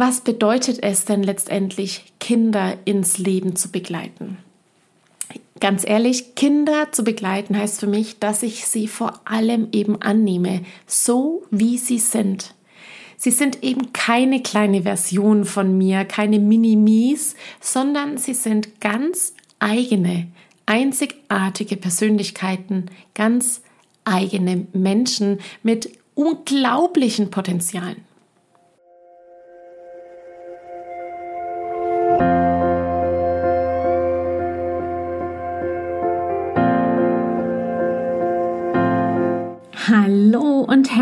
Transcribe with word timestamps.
was 0.00 0.22
bedeutet 0.22 0.82
es 0.82 1.04
denn 1.04 1.22
letztendlich, 1.22 2.12
Kinder 2.18 2.78
ins 2.86 3.18
Leben 3.18 3.54
zu 3.54 3.70
begleiten? 3.70 4.38
Ganz 5.60 5.86
ehrlich, 5.86 6.34
Kinder 6.34 6.90
zu 6.90 7.04
begleiten 7.04 7.56
heißt 7.56 7.80
für 7.80 7.86
mich, 7.86 8.18
dass 8.18 8.42
ich 8.42 8.66
sie 8.66 8.88
vor 8.88 9.20
allem 9.26 9.68
eben 9.72 10.00
annehme, 10.00 10.62
so 10.86 11.42
wie 11.50 11.76
sie 11.76 11.98
sind. 11.98 12.54
Sie 13.18 13.30
sind 13.30 13.62
eben 13.62 13.92
keine 13.92 14.42
kleine 14.42 14.84
Version 14.84 15.44
von 15.44 15.76
mir, 15.76 16.06
keine 16.06 16.38
Minimis, 16.38 17.36
sondern 17.60 18.16
sie 18.16 18.32
sind 18.32 18.80
ganz 18.80 19.34
eigene, 19.58 20.28
einzigartige 20.64 21.76
Persönlichkeiten, 21.76 22.86
ganz 23.14 23.60
eigene 24.06 24.66
Menschen 24.72 25.40
mit 25.62 25.90
unglaublichen 26.14 27.30
Potenzialen. 27.30 28.09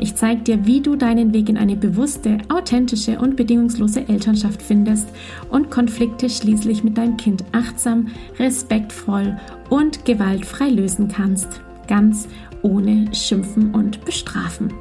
Ich 0.00 0.14
zeige 0.14 0.42
dir, 0.42 0.64
wie 0.64 0.80
du 0.80 0.94
deinen 0.94 1.34
Weg 1.34 1.48
in 1.48 1.56
eine 1.56 1.74
bewusste, 1.74 2.38
authentische 2.48 3.18
und 3.18 3.34
bedingungslose 3.34 4.08
Elternschaft 4.08 4.62
findest 4.62 5.08
und 5.50 5.72
Konflikte 5.72 6.30
schließlich 6.30 6.84
mit 6.84 6.96
deinem 6.96 7.16
Kind 7.16 7.44
achtsam, 7.50 8.06
respektvoll 8.38 9.36
und 9.70 10.04
gewaltfrei 10.04 10.68
lösen 10.68 11.08
kannst. 11.08 11.48
Ganz 11.88 12.28
ohne 12.62 13.12
Schimpfen 13.12 13.74
und 13.74 14.04
Bestrafen. 14.04 14.72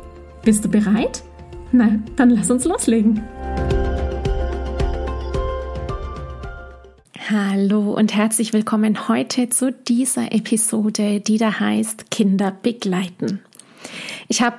Bist 0.44 0.64
du 0.66 0.70
bereit? 0.70 1.24
Na, 1.72 1.98
dann 2.16 2.30
lass 2.30 2.52
uns 2.52 2.66
loslegen. 2.66 3.24
Hallo 7.28 7.92
und 7.94 8.16
herzlich 8.16 8.54
willkommen 8.54 9.08
heute 9.08 9.50
zu 9.50 9.74
dieser 9.74 10.32
Episode, 10.32 11.22
die 11.22 11.40
da 11.40 11.60
heißt 11.60 12.12
Kinder 12.12 12.56
begleiten. 12.62 13.42
Ich 14.28 14.42
habe 14.42 14.58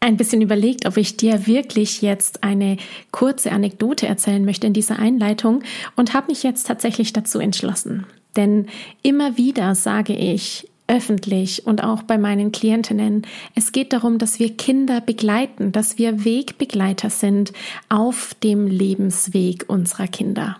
ein 0.00 0.16
bisschen 0.16 0.42
überlegt, 0.42 0.86
ob 0.86 0.96
ich 0.96 1.16
dir 1.16 1.46
wirklich 1.46 2.02
jetzt 2.02 2.44
eine 2.44 2.76
kurze 3.10 3.52
Anekdote 3.52 4.06
erzählen 4.06 4.44
möchte 4.44 4.66
in 4.66 4.72
dieser 4.72 4.98
Einleitung 4.98 5.62
und 5.96 6.14
habe 6.14 6.28
mich 6.28 6.42
jetzt 6.42 6.66
tatsächlich 6.66 7.12
dazu 7.12 7.38
entschlossen. 7.38 8.06
Denn 8.36 8.66
immer 9.02 9.36
wieder 9.36 9.74
sage 9.74 10.14
ich 10.14 10.68
öffentlich 10.88 11.66
und 11.66 11.82
auch 11.82 12.02
bei 12.02 12.16
meinen 12.18 12.52
Klientinnen, 12.52 13.22
es 13.54 13.72
geht 13.72 13.92
darum, 13.92 14.18
dass 14.18 14.38
wir 14.38 14.56
Kinder 14.56 15.00
begleiten, 15.00 15.72
dass 15.72 15.98
wir 15.98 16.24
Wegbegleiter 16.24 17.10
sind 17.10 17.52
auf 17.88 18.34
dem 18.42 18.68
Lebensweg 18.68 19.64
unserer 19.66 20.06
Kinder. 20.06 20.58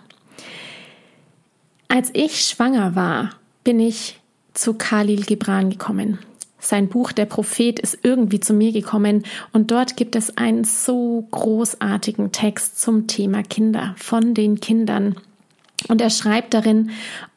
Als 1.87 2.09
ich 2.13 2.41
schwanger 2.41 2.95
war, 2.95 3.31
bin 3.63 3.79
ich 3.79 4.19
zu 4.53 4.73
Khalil 4.73 5.23
Gibran 5.23 5.69
gekommen. 5.69 6.19
Sein 6.59 6.87
Buch 6.87 7.11
Der 7.11 7.25
Prophet 7.25 7.79
ist 7.79 7.99
irgendwie 8.01 8.39
zu 8.39 8.53
mir 8.53 8.71
gekommen 8.71 9.23
und 9.53 9.69
dort 9.71 9.95
gibt 9.95 10.15
es 10.15 10.37
einen 10.37 10.63
so 10.63 11.27
großartigen 11.31 12.31
Text 12.31 12.81
zum 12.81 13.07
Thema 13.07 13.43
Kinder, 13.43 13.93
von 13.97 14.33
den 14.33 14.59
Kindern. 14.59 15.15
Und 15.87 16.01
er 16.01 16.09
schreibt 16.09 16.53
darin, 16.53 16.89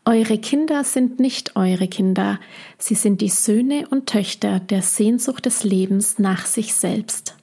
Eure 0.07 0.39
Kinder 0.39 0.83
sind 0.85 1.21
nicht 1.21 1.57
eure 1.57 1.87
Kinder, 1.87 2.41
sie 2.79 2.95
sind 2.95 3.21
die 3.21 3.29
Söhne 3.29 3.87
und 3.91 4.07
Töchter 4.07 4.59
der 4.59 4.81
Sehnsucht 4.81 5.45
des 5.45 5.63
Lebens 5.63 6.19
nach 6.19 6.47
sich 6.47 6.75
selbst. 6.75 7.37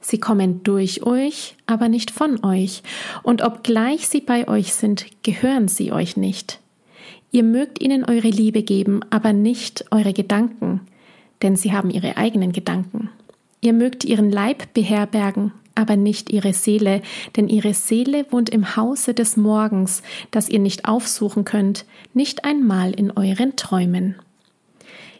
Sie 0.00 0.20
kommen 0.20 0.62
durch 0.62 1.02
euch, 1.02 1.56
aber 1.66 1.88
nicht 1.88 2.12
von 2.12 2.44
euch, 2.44 2.84
und 3.24 3.42
obgleich 3.42 4.06
sie 4.06 4.20
bei 4.20 4.46
euch 4.46 4.72
sind, 4.72 5.06
gehören 5.24 5.66
sie 5.66 5.90
euch 5.90 6.16
nicht. 6.16 6.60
Ihr 7.32 7.42
mögt 7.42 7.82
ihnen 7.82 8.04
eure 8.04 8.28
Liebe 8.28 8.62
geben, 8.62 9.00
aber 9.10 9.32
nicht 9.32 9.86
eure 9.90 10.12
Gedanken 10.12 10.82
denn 11.42 11.56
sie 11.56 11.72
haben 11.72 11.90
ihre 11.90 12.16
eigenen 12.16 12.52
Gedanken. 12.52 13.10
Ihr 13.60 13.72
mögt 13.72 14.04
ihren 14.04 14.30
Leib 14.30 14.72
beherbergen, 14.74 15.52
aber 15.74 15.96
nicht 15.96 16.30
ihre 16.30 16.52
Seele, 16.52 17.02
denn 17.36 17.48
ihre 17.48 17.74
Seele 17.74 18.26
wohnt 18.30 18.48
im 18.50 18.76
Hause 18.76 19.14
des 19.14 19.36
Morgens, 19.36 20.02
das 20.30 20.48
ihr 20.48 20.58
nicht 20.58 20.86
aufsuchen 20.86 21.44
könnt, 21.44 21.84
nicht 22.14 22.44
einmal 22.44 22.92
in 22.92 23.10
euren 23.10 23.56
Träumen. 23.56 24.16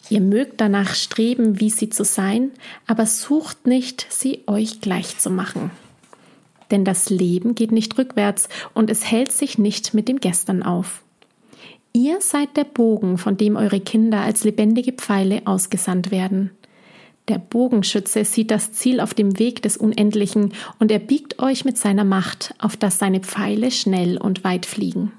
Ihr 0.09 0.21
mögt 0.21 0.61
danach 0.61 0.95
streben, 0.95 1.61
wie 1.61 1.71
sie 1.71 1.91
zu 1.91 2.05
sein, 2.05 2.53
aber 2.87 3.07
sucht 3.07 3.67
nicht, 3.67 4.07
sie 4.09 4.45
euch 4.47 4.81
gleich 4.81 5.19
zu 5.19 5.31
machen. 5.31 5.71
Denn 6.71 6.85
das 6.85 7.11
Leben 7.11 7.55
geht 7.55 7.73
nicht 7.73 7.99
rückwärts 7.99 8.49
und 8.73 8.91
es 8.91 9.11
hält 9.11 9.33
sich 9.33 9.59
nicht 9.59 9.95
mit 9.95 10.09
dem 10.09 10.21
Gestern 10.21 10.63
auf. 10.63 11.03
Ihr 11.97 12.21
seid 12.21 12.59
der 12.59 12.65
Bogen, 12.65 13.17
von 13.17 13.39
dem 13.39 13.57
eure 13.57 13.81
Kinder 13.81 14.21
als 14.21 14.45
lebendige 14.45 14.93
Pfeile 14.93 15.41
ausgesandt 15.47 16.11
werden. 16.11 16.51
Der 17.29 17.39
Bogenschütze 17.39 18.27
sieht 18.27 18.51
das 18.51 18.71
Ziel 18.73 19.01
auf 19.01 19.15
dem 19.15 19.39
Weg 19.39 19.63
des 19.63 19.79
Unendlichen 19.79 20.53
und 20.79 20.91
er 20.91 20.99
biegt 20.99 21.39
euch 21.39 21.65
mit 21.65 21.79
seiner 21.79 22.05
Macht, 22.05 22.55
auf 22.59 22.77
dass 22.77 22.99
seine 22.99 23.21
Pfeile 23.21 23.71
schnell 23.71 24.19
und 24.19 24.45
weit 24.45 24.67
fliegen. 24.67 25.13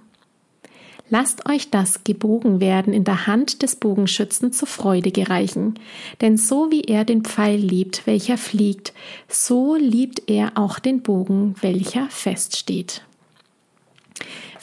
Lasst 1.09 1.49
euch 1.49 1.71
das 1.71 2.03
gebogen 2.03 2.59
werden 2.59 2.93
in 2.93 3.05
der 3.05 3.25
Hand 3.25 3.63
des 3.63 3.77
Bogenschützen 3.77 4.51
zur 4.51 4.67
Freude 4.67 5.09
gereichen, 5.09 5.79
denn 6.21 6.37
so 6.37 6.69
wie 6.69 6.81
er 6.81 7.05
den 7.05 7.23
Pfeil 7.23 7.57
liebt, 7.57 8.05
welcher 8.05 8.37
fliegt, 8.37 8.93
so 9.27 9.75
liebt 9.75 10.29
er 10.29 10.51
auch 10.53 10.77
den 10.77 11.01
Bogen, 11.01 11.55
welcher 11.59 12.05
feststeht. 12.11 13.01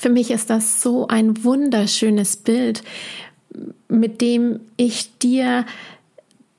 Für 0.05 0.11
mich 0.11 0.31
ist 0.31 0.51
das 0.51 0.83
so 0.83 1.09
ein 1.09 1.45
wunderschönes 1.45 2.37
Bild, 2.37 2.83
mit 3.89 4.21
dem 4.21 4.61
ich 4.77 5.17
dir 5.17 5.65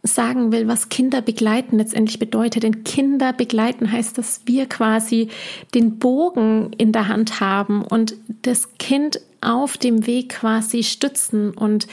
sagen 0.01 0.51
will, 0.51 0.67
was 0.67 0.89
Kinder 0.89 1.21
begleiten 1.21 1.77
letztendlich 1.77 2.17
bedeutet. 2.17 2.63
Denn 2.63 2.83
Kinder 2.83 3.33
begleiten 3.33 3.91
heißt, 3.91 4.17
dass 4.17 4.41
wir 4.45 4.65
quasi 4.65 5.29
den 5.75 5.99
Bogen 5.99 6.71
in 6.79 6.91
der 6.91 7.07
Hand 7.07 7.39
haben 7.39 7.83
und 7.83 8.15
das 8.41 8.75
Kind 8.79 9.21
auf 9.41 9.77
dem 9.77 10.07
Weg 10.07 10.29
quasi 10.29 10.81
stützen 10.81 11.51
und 11.51 11.85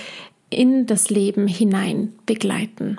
in 0.48 0.86
das 0.86 1.10
Leben 1.10 1.46
hinein 1.46 2.14
begleiten. 2.24 2.96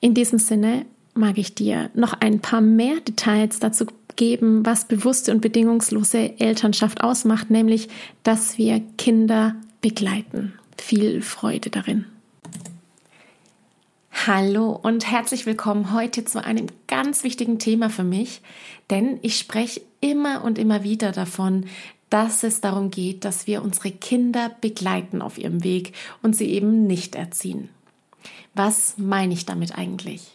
In 0.00 0.14
diesem 0.14 0.40
Sinne 0.40 0.84
mag 1.14 1.38
ich 1.38 1.54
dir 1.54 1.90
noch 1.94 2.14
ein 2.14 2.40
paar 2.40 2.60
mehr 2.60 2.98
Details 3.06 3.60
dazu 3.60 3.86
geben, 4.16 4.64
was 4.64 4.86
bewusste 4.86 5.32
und 5.32 5.40
bedingungslose 5.40 6.38
Elternschaft 6.38 7.02
ausmacht, 7.02 7.50
nämlich, 7.50 7.88
dass 8.22 8.58
wir 8.58 8.80
Kinder 8.98 9.56
begleiten. 9.80 10.54
Viel 10.76 11.22
Freude 11.22 11.70
darin. 11.70 12.06
Hallo 14.26 14.70
und 14.70 15.10
herzlich 15.10 15.46
willkommen 15.46 15.92
heute 15.92 16.24
zu 16.24 16.44
einem 16.44 16.66
ganz 16.86 17.24
wichtigen 17.24 17.58
Thema 17.58 17.90
für 17.90 18.04
mich, 18.04 18.40
denn 18.90 19.18
ich 19.22 19.36
spreche 19.36 19.80
immer 20.00 20.44
und 20.44 20.58
immer 20.58 20.84
wieder 20.84 21.10
davon, 21.10 21.66
dass 22.08 22.42
es 22.44 22.60
darum 22.60 22.90
geht, 22.90 23.24
dass 23.24 23.46
wir 23.46 23.62
unsere 23.62 23.90
Kinder 23.90 24.50
begleiten 24.60 25.22
auf 25.22 25.38
ihrem 25.38 25.64
Weg 25.64 25.94
und 26.22 26.36
sie 26.36 26.50
eben 26.50 26.86
nicht 26.86 27.14
erziehen. 27.14 27.70
Was 28.54 28.98
meine 28.98 29.32
ich 29.32 29.46
damit 29.46 29.76
eigentlich? 29.76 30.30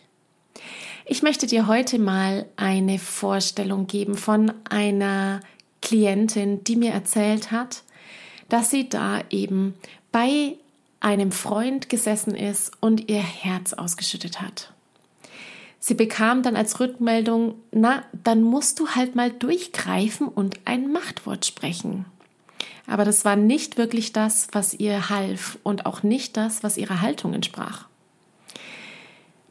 Ich 1.10 1.24
möchte 1.24 1.48
dir 1.48 1.68
heute 1.68 2.00
mal 2.00 2.48
eine 2.58 3.00
Vorstellung 3.00 3.88
geben 3.88 4.16
von 4.16 4.52
einer 4.70 5.40
Klientin, 5.82 6.66
die 6.66 6.76
mir 6.76 6.92
erzählt 6.92 7.50
hat, 7.50 7.84
dass 8.50 8.72
sie 8.72 8.90
da 8.90 9.22
eben 9.30 9.74
bei 10.12 10.58
einem 11.00 11.32
Freund 11.32 11.88
gesessen 11.88 12.36
ist 12.36 12.74
und 12.82 13.10
ihr 13.10 13.22
Herz 13.22 13.72
ausgeschüttet 13.72 14.42
hat. 14.42 14.74
Sie 15.80 15.94
bekam 15.94 16.44
dann 16.44 16.58
als 16.58 16.82
Rückmeldung, 16.82 17.56
na, 17.72 18.04
dann 18.12 18.44
musst 18.44 18.78
du 18.78 18.90
halt 18.90 19.16
mal 19.16 19.32
durchgreifen 19.32 20.28
und 20.28 20.60
ein 20.66 20.92
Machtwort 20.92 21.46
sprechen. 21.46 22.04
Aber 22.86 23.06
das 23.06 23.24
war 23.24 23.38
nicht 23.38 23.78
wirklich 23.78 24.12
das, 24.12 24.50
was 24.52 24.74
ihr 24.74 25.10
half 25.10 25.58
und 25.64 25.86
auch 25.86 26.04
nicht 26.04 26.36
das, 26.36 26.64
was 26.64 26.78
ihrer 26.78 27.00
Haltung 27.00 27.34
entsprach. 27.34 27.86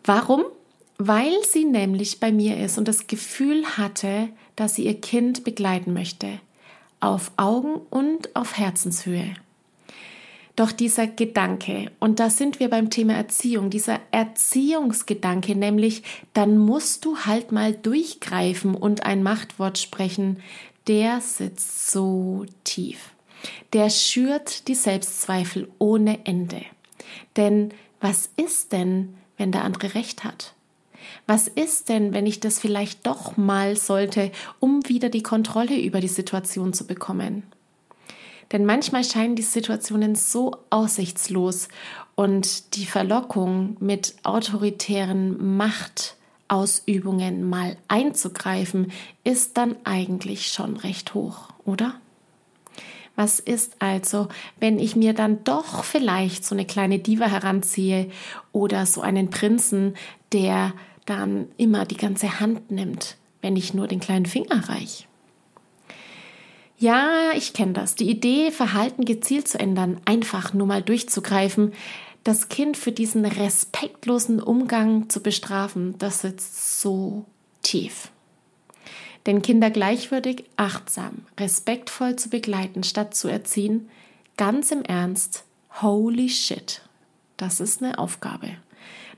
Warum? 0.04 0.44
Weil 0.98 1.32
sie 1.44 1.64
nämlich 1.64 2.20
bei 2.20 2.32
mir 2.32 2.58
ist 2.58 2.78
und 2.78 2.88
das 2.88 3.06
Gefühl 3.06 3.64
hatte, 3.76 4.28
dass 4.54 4.74
sie 4.74 4.86
ihr 4.86 5.00
Kind 5.00 5.44
begleiten 5.44 5.92
möchte, 5.92 6.40
auf 7.00 7.30
Augen 7.36 7.74
und 7.90 8.34
auf 8.34 8.56
Herzenshöhe. 8.56 9.34
Doch 10.56 10.72
dieser 10.72 11.06
Gedanke, 11.06 11.90
und 12.00 12.18
da 12.18 12.30
sind 12.30 12.60
wir 12.60 12.70
beim 12.70 12.88
Thema 12.88 13.12
Erziehung, 13.12 13.68
dieser 13.68 14.00
Erziehungsgedanke, 14.10 15.54
nämlich 15.54 16.02
dann 16.32 16.56
musst 16.56 17.04
du 17.04 17.18
halt 17.18 17.52
mal 17.52 17.74
durchgreifen 17.74 18.74
und 18.74 19.04
ein 19.04 19.22
Machtwort 19.22 19.76
sprechen, 19.76 20.42
der 20.86 21.20
sitzt 21.20 21.90
so 21.90 22.46
tief. 22.64 23.10
Der 23.74 23.90
schürt 23.90 24.66
die 24.68 24.74
Selbstzweifel 24.74 25.68
ohne 25.78 26.24
Ende. 26.24 26.62
Denn 27.36 27.74
was 28.00 28.30
ist 28.38 28.72
denn, 28.72 29.14
wenn 29.36 29.52
der 29.52 29.62
andere 29.62 29.94
recht 29.94 30.24
hat? 30.24 30.55
Was 31.26 31.48
ist 31.48 31.88
denn, 31.88 32.12
wenn 32.12 32.26
ich 32.26 32.40
das 32.40 32.58
vielleicht 32.58 33.06
doch 33.06 33.36
mal 33.36 33.76
sollte, 33.76 34.30
um 34.60 34.88
wieder 34.88 35.08
die 35.08 35.22
Kontrolle 35.22 35.78
über 35.80 36.00
die 36.00 36.08
Situation 36.08 36.72
zu 36.72 36.86
bekommen? 36.86 37.42
Denn 38.52 38.64
manchmal 38.64 39.04
scheinen 39.04 39.34
die 39.34 39.42
Situationen 39.42 40.14
so 40.14 40.56
aussichtslos 40.70 41.68
und 42.14 42.76
die 42.76 42.86
Verlockung 42.86 43.76
mit 43.80 44.14
autoritären 44.22 45.56
Machtausübungen 45.56 47.48
mal 47.48 47.76
einzugreifen, 47.88 48.92
ist 49.24 49.56
dann 49.56 49.76
eigentlich 49.84 50.48
schon 50.48 50.76
recht 50.76 51.14
hoch, 51.14 51.48
oder? 51.64 51.94
Was 53.16 53.40
ist 53.40 53.76
also, 53.78 54.28
wenn 54.60 54.78
ich 54.78 54.94
mir 54.94 55.14
dann 55.14 55.42
doch 55.42 55.82
vielleicht 55.82 56.44
so 56.44 56.54
eine 56.54 56.66
kleine 56.66 56.98
Diva 56.98 57.26
heranziehe 57.26 58.10
oder 58.52 58.84
so 58.84 59.00
einen 59.00 59.30
Prinzen, 59.30 59.94
der 60.32 60.74
dann 61.06 61.48
immer 61.56 61.86
die 61.86 61.96
ganze 61.96 62.40
Hand 62.40 62.70
nimmt, 62.70 63.16
wenn 63.40 63.56
ich 63.56 63.74
nur 63.74 63.88
den 63.88 64.00
kleinen 64.00 64.26
Finger 64.26 64.68
reich? 64.68 65.08
Ja, 66.78 67.30
ich 67.34 67.54
kenne 67.54 67.72
das. 67.72 67.94
Die 67.94 68.10
Idee, 68.10 68.50
Verhalten 68.50 69.04
gezielt 69.04 69.48
zu 69.48 69.58
ändern, 69.58 70.00
einfach 70.04 70.52
nur 70.52 70.66
mal 70.66 70.82
durchzugreifen, 70.82 71.72
das 72.22 72.48
Kind 72.48 72.76
für 72.76 72.92
diesen 72.92 73.24
respektlosen 73.24 74.42
Umgang 74.42 75.08
zu 75.08 75.22
bestrafen, 75.22 75.94
das 75.98 76.20
sitzt 76.20 76.80
so 76.80 77.24
tief. 77.62 78.10
Denn 79.24 79.42
Kinder 79.42 79.70
gleichwürdig, 79.70 80.44
achtsam, 80.56 81.24
respektvoll 81.38 82.16
zu 82.16 82.28
begleiten, 82.28 82.82
statt 82.82 83.14
zu 83.14 83.28
erziehen, 83.28 83.88
ganz 84.36 84.70
im 84.70 84.82
Ernst, 84.82 85.44
holy 85.80 86.28
shit, 86.28 86.82
das 87.36 87.60
ist 87.60 87.82
eine 87.82 87.98
Aufgabe. 87.98 88.50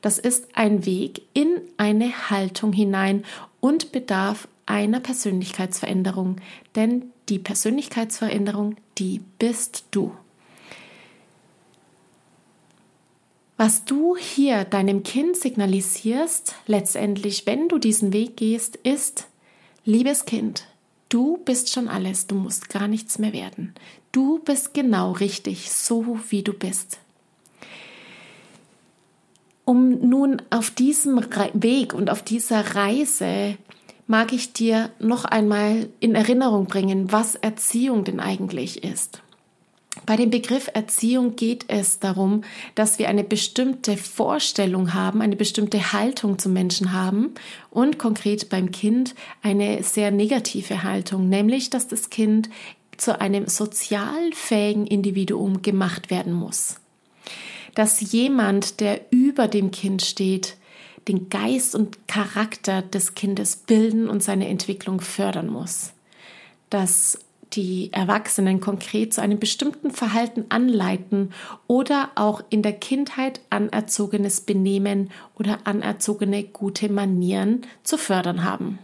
Das 0.00 0.18
ist 0.18 0.48
ein 0.54 0.86
Weg 0.86 1.22
in 1.34 1.60
eine 1.76 2.30
Haltung 2.30 2.72
hinein 2.72 3.24
und 3.60 3.92
bedarf 3.92 4.48
einer 4.66 5.00
Persönlichkeitsveränderung, 5.00 6.36
denn 6.74 7.10
die 7.28 7.38
Persönlichkeitsveränderung, 7.38 8.76
die 8.98 9.20
bist 9.38 9.84
du. 9.90 10.12
Was 13.56 13.84
du 13.84 14.16
hier 14.16 14.64
deinem 14.64 15.02
Kind 15.02 15.36
signalisierst, 15.36 16.54
letztendlich, 16.66 17.44
wenn 17.44 17.68
du 17.68 17.78
diesen 17.78 18.12
Weg 18.12 18.36
gehst, 18.36 18.76
ist, 18.76 19.26
liebes 19.84 20.26
Kind, 20.26 20.68
du 21.08 21.38
bist 21.38 21.72
schon 21.72 21.88
alles, 21.88 22.28
du 22.28 22.36
musst 22.36 22.68
gar 22.68 22.86
nichts 22.86 23.18
mehr 23.18 23.32
werden. 23.32 23.74
Du 24.12 24.38
bist 24.38 24.74
genau 24.74 25.10
richtig, 25.10 25.72
so 25.72 26.20
wie 26.28 26.44
du 26.44 26.52
bist. 26.52 27.00
Um 29.68 30.08
nun 30.08 30.40
auf 30.48 30.70
diesem 30.70 31.20
Weg 31.52 31.92
und 31.92 32.08
auf 32.08 32.22
dieser 32.22 32.74
Reise 32.74 33.58
mag 34.06 34.32
ich 34.32 34.54
dir 34.54 34.88
noch 34.98 35.26
einmal 35.26 35.90
in 36.00 36.14
Erinnerung 36.14 36.64
bringen, 36.64 37.12
was 37.12 37.34
Erziehung 37.34 38.02
denn 38.04 38.18
eigentlich 38.18 38.82
ist. 38.82 39.20
Bei 40.06 40.16
dem 40.16 40.30
Begriff 40.30 40.70
Erziehung 40.72 41.36
geht 41.36 41.66
es 41.68 41.98
darum, 41.98 42.44
dass 42.76 42.98
wir 42.98 43.10
eine 43.10 43.24
bestimmte 43.24 43.98
Vorstellung 43.98 44.94
haben, 44.94 45.20
eine 45.20 45.36
bestimmte 45.36 45.92
Haltung 45.92 46.38
zum 46.38 46.54
Menschen 46.54 46.94
haben 46.94 47.34
und 47.68 47.98
konkret 47.98 48.48
beim 48.48 48.70
Kind 48.70 49.14
eine 49.42 49.82
sehr 49.82 50.10
negative 50.10 50.82
Haltung, 50.82 51.28
nämlich 51.28 51.68
dass 51.68 51.88
das 51.88 52.08
Kind 52.08 52.48
zu 52.96 53.20
einem 53.20 53.48
sozial 53.48 54.32
fähigen 54.32 54.86
Individuum 54.86 55.60
gemacht 55.60 56.08
werden 56.08 56.32
muss. 56.32 56.76
Dass 57.74 58.12
jemand, 58.12 58.80
der 58.80 59.00
über 59.10 59.48
dem 59.48 59.70
Kind 59.70 60.02
steht, 60.02 60.56
den 61.06 61.28
Geist 61.30 61.74
und 61.74 62.06
Charakter 62.06 62.82
des 62.82 63.14
Kindes 63.14 63.56
bilden 63.56 64.08
und 64.08 64.22
seine 64.22 64.48
Entwicklung 64.48 65.00
fördern 65.00 65.48
muss. 65.48 65.92
Dass 66.70 67.18
die 67.54 67.90
Erwachsenen 67.92 68.60
konkret 68.60 69.14
zu 69.14 69.22
einem 69.22 69.38
bestimmten 69.38 69.90
Verhalten 69.90 70.44
anleiten 70.50 71.32
oder 71.66 72.10
auch 72.14 72.42
in 72.50 72.62
der 72.62 72.74
Kindheit 72.74 73.40
anerzogenes 73.48 74.42
Benehmen 74.42 75.10
oder 75.38 75.60
anerzogene 75.64 76.44
gute 76.44 76.90
Manieren 76.90 77.62
zu 77.84 77.96
fördern 77.96 78.44
haben. 78.44 78.78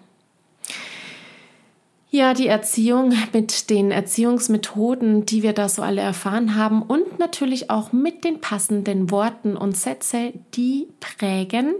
Ja, 2.14 2.32
die 2.32 2.46
Erziehung 2.46 3.12
mit 3.32 3.70
den 3.70 3.90
Erziehungsmethoden, 3.90 5.26
die 5.26 5.42
wir 5.42 5.52
da 5.52 5.68
so 5.68 5.82
alle 5.82 6.00
erfahren 6.00 6.54
haben 6.54 6.80
und 6.80 7.18
natürlich 7.18 7.70
auch 7.70 7.90
mit 7.90 8.22
den 8.22 8.40
passenden 8.40 9.10
Worten 9.10 9.56
und 9.56 9.76
Sätze, 9.76 10.32
die 10.54 10.86
prägen, 11.00 11.74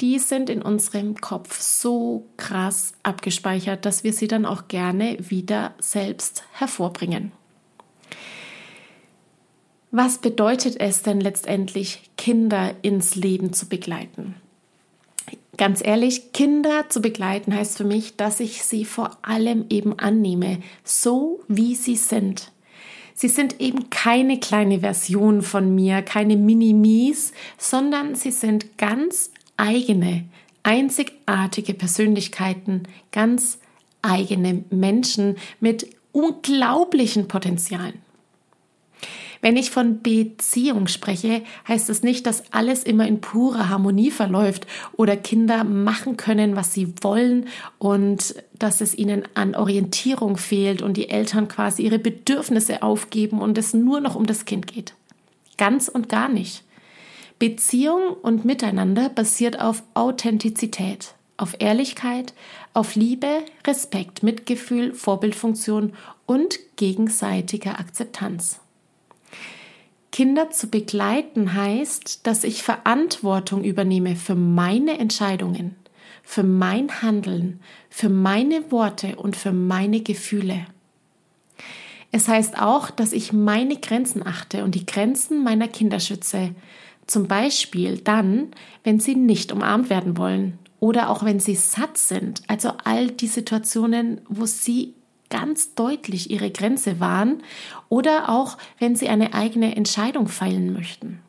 die 0.00 0.20
sind 0.20 0.48
in 0.48 0.62
unserem 0.62 1.16
Kopf 1.16 1.60
so 1.60 2.24
krass 2.36 2.92
abgespeichert, 3.02 3.84
dass 3.84 4.04
wir 4.04 4.12
sie 4.12 4.28
dann 4.28 4.46
auch 4.46 4.68
gerne 4.68 5.16
wieder 5.18 5.74
selbst 5.80 6.44
hervorbringen. 6.52 7.32
Was 9.90 10.18
bedeutet 10.18 10.78
es 10.78 11.02
denn 11.02 11.20
letztendlich, 11.20 12.12
Kinder 12.16 12.76
ins 12.82 13.16
Leben 13.16 13.52
zu 13.52 13.68
begleiten? 13.68 14.36
Ganz 15.56 15.84
ehrlich, 15.84 16.32
Kinder 16.32 16.88
zu 16.88 17.00
begleiten 17.00 17.54
heißt 17.54 17.76
für 17.76 17.84
mich, 17.84 18.16
dass 18.16 18.40
ich 18.40 18.64
sie 18.64 18.84
vor 18.84 19.18
allem 19.22 19.66
eben 19.68 19.98
annehme, 19.98 20.58
so 20.82 21.40
wie 21.48 21.74
sie 21.74 21.96
sind. 21.96 22.50
Sie 23.14 23.28
sind 23.28 23.60
eben 23.60 23.90
keine 23.90 24.40
kleine 24.40 24.80
Version 24.80 25.42
von 25.42 25.72
mir, 25.72 26.02
keine 26.02 26.36
Minimis, 26.36 27.32
sondern 27.56 28.16
sie 28.16 28.32
sind 28.32 28.76
ganz 28.76 29.30
eigene, 29.56 30.24
einzigartige 30.64 31.74
Persönlichkeiten, 31.74 32.88
ganz 33.12 33.58
eigene 34.02 34.64
Menschen 34.70 35.36
mit 35.60 35.86
unglaublichen 36.10 37.28
Potenzialen. 37.28 38.02
Wenn 39.44 39.58
ich 39.58 39.70
von 39.70 40.00
Beziehung 40.00 40.86
spreche, 40.86 41.42
heißt 41.68 41.90
es 41.90 42.02
nicht, 42.02 42.24
dass 42.26 42.50
alles 42.50 42.82
immer 42.82 43.06
in 43.06 43.20
purer 43.20 43.68
Harmonie 43.68 44.10
verläuft 44.10 44.66
oder 44.96 45.18
Kinder 45.18 45.64
machen 45.64 46.16
können, 46.16 46.56
was 46.56 46.72
sie 46.72 46.94
wollen 47.02 47.48
und 47.78 48.36
dass 48.58 48.80
es 48.80 48.96
ihnen 48.96 49.28
an 49.34 49.54
Orientierung 49.54 50.38
fehlt 50.38 50.80
und 50.80 50.96
die 50.96 51.10
Eltern 51.10 51.46
quasi 51.46 51.82
ihre 51.82 51.98
Bedürfnisse 51.98 52.82
aufgeben 52.82 53.42
und 53.42 53.58
es 53.58 53.74
nur 53.74 54.00
noch 54.00 54.14
um 54.14 54.24
das 54.24 54.46
Kind 54.46 54.66
geht. 54.66 54.94
Ganz 55.58 55.88
und 55.88 56.08
gar 56.08 56.30
nicht. 56.30 56.64
Beziehung 57.38 58.14
und 58.22 58.46
Miteinander 58.46 59.10
basiert 59.10 59.60
auf 59.60 59.82
Authentizität, 59.92 61.16
auf 61.36 61.56
Ehrlichkeit, 61.58 62.32
auf 62.72 62.94
Liebe, 62.94 63.42
Respekt, 63.66 64.22
Mitgefühl, 64.22 64.94
Vorbildfunktion 64.94 65.92
und 66.24 66.58
gegenseitiger 66.76 67.78
Akzeptanz. 67.78 68.60
Kinder 70.14 70.48
zu 70.48 70.68
begleiten 70.68 71.54
heißt, 71.54 72.24
dass 72.24 72.44
ich 72.44 72.62
Verantwortung 72.62 73.64
übernehme 73.64 74.14
für 74.14 74.36
meine 74.36 75.00
Entscheidungen, 75.00 75.74
für 76.22 76.44
mein 76.44 77.02
Handeln, 77.02 77.58
für 77.90 78.08
meine 78.08 78.70
Worte 78.70 79.16
und 79.16 79.34
für 79.34 79.50
meine 79.50 80.02
Gefühle. 80.02 80.66
Es 82.12 82.28
heißt 82.28 82.62
auch, 82.62 82.90
dass 82.90 83.12
ich 83.12 83.32
meine 83.32 83.74
Grenzen 83.74 84.24
achte 84.24 84.62
und 84.62 84.76
die 84.76 84.86
Grenzen 84.86 85.42
meiner 85.42 85.66
Kinder 85.66 85.98
schütze, 85.98 86.54
zum 87.08 87.26
Beispiel 87.26 87.98
dann, 87.98 88.52
wenn 88.84 89.00
sie 89.00 89.16
nicht 89.16 89.50
umarmt 89.50 89.90
werden 89.90 90.16
wollen 90.16 90.60
oder 90.78 91.10
auch 91.10 91.24
wenn 91.24 91.40
sie 91.40 91.56
satt 91.56 91.98
sind. 91.98 92.42
Also 92.46 92.70
all 92.84 93.08
die 93.10 93.26
Situationen, 93.26 94.20
wo 94.28 94.46
sie 94.46 94.94
ganz 95.30 95.74
deutlich 95.74 96.30
ihre 96.30 96.50
Grenze 96.50 97.00
wahren 97.00 97.42
oder 97.88 98.28
auch 98.28 98.58
wenn 98.78 98.96
sie 98.96 99.08
eine 99.08 99.34
eigene 99.34 99.76
Entscheidung 99.76 100.28
feilen 100.28 100.72
möchten. 100.72 101.20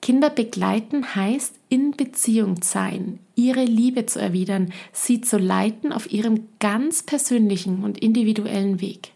Kinder 0.00 0.30
begleiten 0.30 1.14
heißt 1.14 1.54
in 1.68 1.92
Beziehung 1.92 2.60
sein, 2.62 3.20
ihre 3.36 3.64
Liebe 3.64 4.06
zu 4.06 4.20
erwidern, 4.20 4.72
sie 4.92 5.20
zu 5.20 5.38
leiten 5.38 5.92
auf 5.92 6.10
ihrem 6.10 6.48
ganz 6.58 7.04
persönlichen 7.04 7.84
und 7.84 7.98
individuellen 7.98 8.80
Weg 8.80 9.12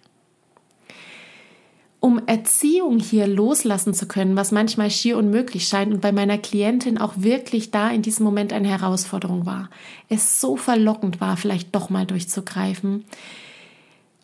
um 2.06 2.20
Erziehung 2.26 3.00
hier 3.00 3.26
loslassen 3.26 3.92
zu 3.92 4.06
können, 4.06 4.36
was 4.36 4.52
manchmal 4.52 4.92
schier 4.92 5.18
unmöglich 5.18 5.66
scheint 5.66 5.92
und 5.92 6.00
bei 6.00 6.12
meiner 6.12 6.38
Klientin 6.38 6.98
auch 6.98 7.14
wirklich 7.16 7.72
da 7.72 7.90
in 7.90 8.02
diesem 8.02 8.24
Moment 8.24 8.52
eine 8.52 8.68
Herausforderung 8.68 9.44
war, 9.44 9.70
es 10.08 10.40
so 10.40 10.56
verlockend 10.56 11.20
war, 11.20 11.36
vielleicht 11.36 11.74
doch 11.74 11.90
mal 11.90 12.06
durchzugreifen. 12.06 13.04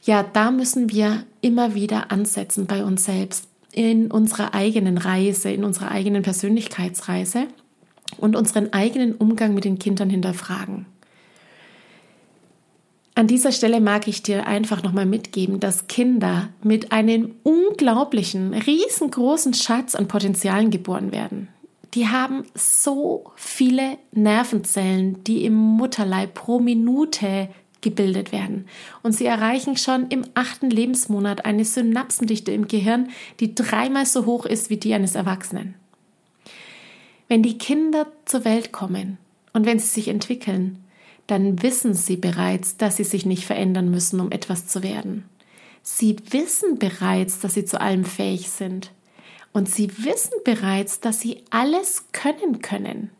Ja, 0.05 0.23
da 0.23 0.53
müssen 0.53 0.91
wir 0.91 1.25
immer 1.41 1.75
wieder 1.75 2.13
ansetzen 2.13 2.67
bei 2.67 2.85
uns 2.85 3.05
selbst. 3.05 3.49
in 3.73 4.11
unserer 4.11 4.55
eigenen 4.55 4.99
Reise, 4.99 5.51
in 5.51 5.65
unserer 5.65 5.91
eigenen 5.91 6.23
Persönlichkeitsreise 6.23 7.49
und 8.19 8.37
unseren 8.37 8.73
eigenen 8.73 9.15
Umgang 9.15 9.55
mit 9.55 9.65
den 9.65 9.79
Kindern 9.79 10.11
hinterfragen. 10.11 10.87
An 13.15 13.27
dieser 13.27 13.53
Stelle 13.53 13.81
mag 13.81 14.09
ich 14.09 14.23
dir 14.23 14.47
einfach 14.47 14.83
nochmal 14.83 15.05
mitgeben, 15.05 15.61
dass 15.61 15.87
Kinder 15.87 16.49
mit 16.63 16.93
einem 16.93 17.35
unglaublichen, 17.43 18.55
riesengroßen 18.55 19.53
Schatz 19.53 19.95
an 19.95 20.09
Potenzialen 20.09 20.71
geboren 20.71 21.13
werden. 21.13 21.49
Die 21.93 22.09
haben 22.09 22.45
so 22.55 23.33
viele 23.37 23.99
Nervenzellen, 24.13 25.23
die 25.25 25.45
im 25.45 25.55
Mutterleib 25.55 26.33
pro 26.33 26.59
Minute 26.59 27.49
gebildet 27.83 28.33
werden. 28.33 28.67
Und 29.03 29.13
sie 29.13 29.27
erreichen 29.27 29.77
schon 29.77 30.09
im 30.09 30.25
achten 30.33 30.71
Lebensmonat 30.71 31.45
eine 31.45 31.67
Synapsendichte 31.67 32.51
im 32.53 32.67
Gehirn, 32.67 33.11
die 33.41 33.55
dreimal 33.55 34.07
so 34.07 34.25
hoch 34.25 34.47
ist 34.47 34.71
wie 34.71 34.79
die 34.79 34.95
eines 34.95 35.17
Erwachsenen. 35.17 35.75
Wenn 37.29 37.43
die 37.43 37.59
Kinder 37.59 38.07
zur 38.25 38.47
Welt 38.47 38.73
kommen 38.73 39.19
und 39.53 39.67
wenn 39.67 39.79
sie 39.79 39.89
sich 39.89 40.09
entwickeln, 40.09 40.83
dann 41.27 41.63
wissen 41.63 41.95
sie 41.95 42.17
bereits, 42.17 42.77
dass 42.77 42.97
sie 42.97 43.05
sich 43.05 43.27
nicht 43.27 43.45
verändern 43.45 43.91
müssen, 43.91 44.21
um 44.21 44.31
etwas 44.33 44.67
zu 44.67 44.83
werden. 44.83 45.25
Sie 45.83 46.17
wissen 46.31 46.79
bereits, 46.79 47.41
dass 47.41 47.55
sie 47.55 47.65
zu 47.65 47.81
allem 47.81 48.05
fähig 48.05 48.51
sind. 48.51 48.93
Und 49.53 49.69
sie 49.69 49.91
wissen 50.05 50.33
bereits, 50.45 51.01
dass 51.01 51.21
sie 51.21 51.43
alles 51.51 52.07
können 52.13 52.63
können. 52.63 53.11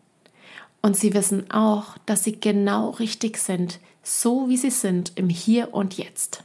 Und 0.81 0.97
sie 0.97 1.15
wissen 1.15 1.51
auch, 1.51 1.99
dass 2.07 2.25
sie 2.25 2.41
genau 2.41 2.91
richtig 2.91 3.39
sind, 3.39 3.79
so 4.03 4.49
wie 4.49 4.57
sie 4.57 4.71
sind 4.71 5.13
im 5.17 5.29
Hier 5.29 5.75
und 5.75 5.97
Jetzt. 5.97 6.45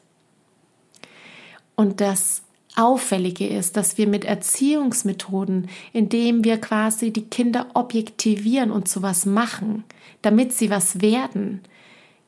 Und 1.75 2.01
das 2.01 2.43
Auffällige 2.77 3.47
ist, 3.47 3.75
dass 3.75 3.97
wir 3.97 4.07
mit 4.07 4.23
Erziehungsmethoden, 4.23 5.67
indem 5.93 6.43
wir 6.43 6.61
quasi 6.61 7.11
die 7.11 7.25
Kinder 7.25 7.67
objektivieren 7.73 8.71
und 8.71 8.87
zu 8.87 9.01
was 9.01 9.25
machen, 9.25 9.83
damit 10.21 10.53
sie 10.53 10.69
was 10.69 11.01
werden, 11.01 11.61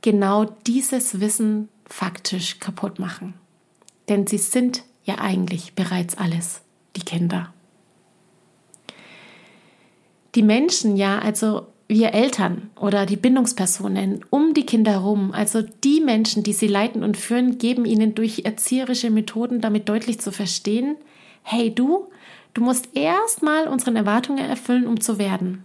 genau 0.01 0.45
dieses 0.45 1.19
Wissen 1.19 1.69
faktisch 1.85 2.59
kaputt 2.59 2.97
machen. 2.99 3.35
Denn 4.09 4.25
sie 4.25 4.39
sind 4.39 4.83
ja 5.03 5.19
eigentlich 5.19 5.73
bereits 5.73 6.17
alles, 6.17 6.61
die 6.95 7.01
Kinder. 7.01 7.53
Die 10.35 10.43
Menschen 10.43 10.95
ja, 10.95 11.19
also 11.19 11.67
wir 11.89 12.13
Eltern 12.13 12.69
oder 12.79 13.05
die 13.07 13.17
Bindungspersonen 13.17 14.23
um 14.29 14.53
die 14.53 14.65
Kinder 14.65 14.91
herum, 14.91 15.33
also 15.33 15.63
die 15.83 15.99
Menschen, 16.01 16.43
die 16.43 16.53
sie 16.53 16.67
leiten 16.67 17.03
und 17.03 17.17
führen, 17.17 17.57
geben 17.57 17.85
ihnen 17.85 18.13
durch 18.13 18.43
erzieherische 18.45 19.09
Methoden 19.09 19.59
damit 19.59 19.89
deutlich 19.89 20.21
zu 20.21 20.31
verstehen, 20.31 20.97
hey 21.41 21.73
du, 21.73 22.07
du 22.53 22.61
musst 22.61 22.95
erstmal 22.95 23.67
unseren 23.67 23.95
Erwartungen 23.95 24.45
erfüllen, 24.45 24.85
um 24.85 25.01
zu 25.01 25.17
werden. 25.17 25.63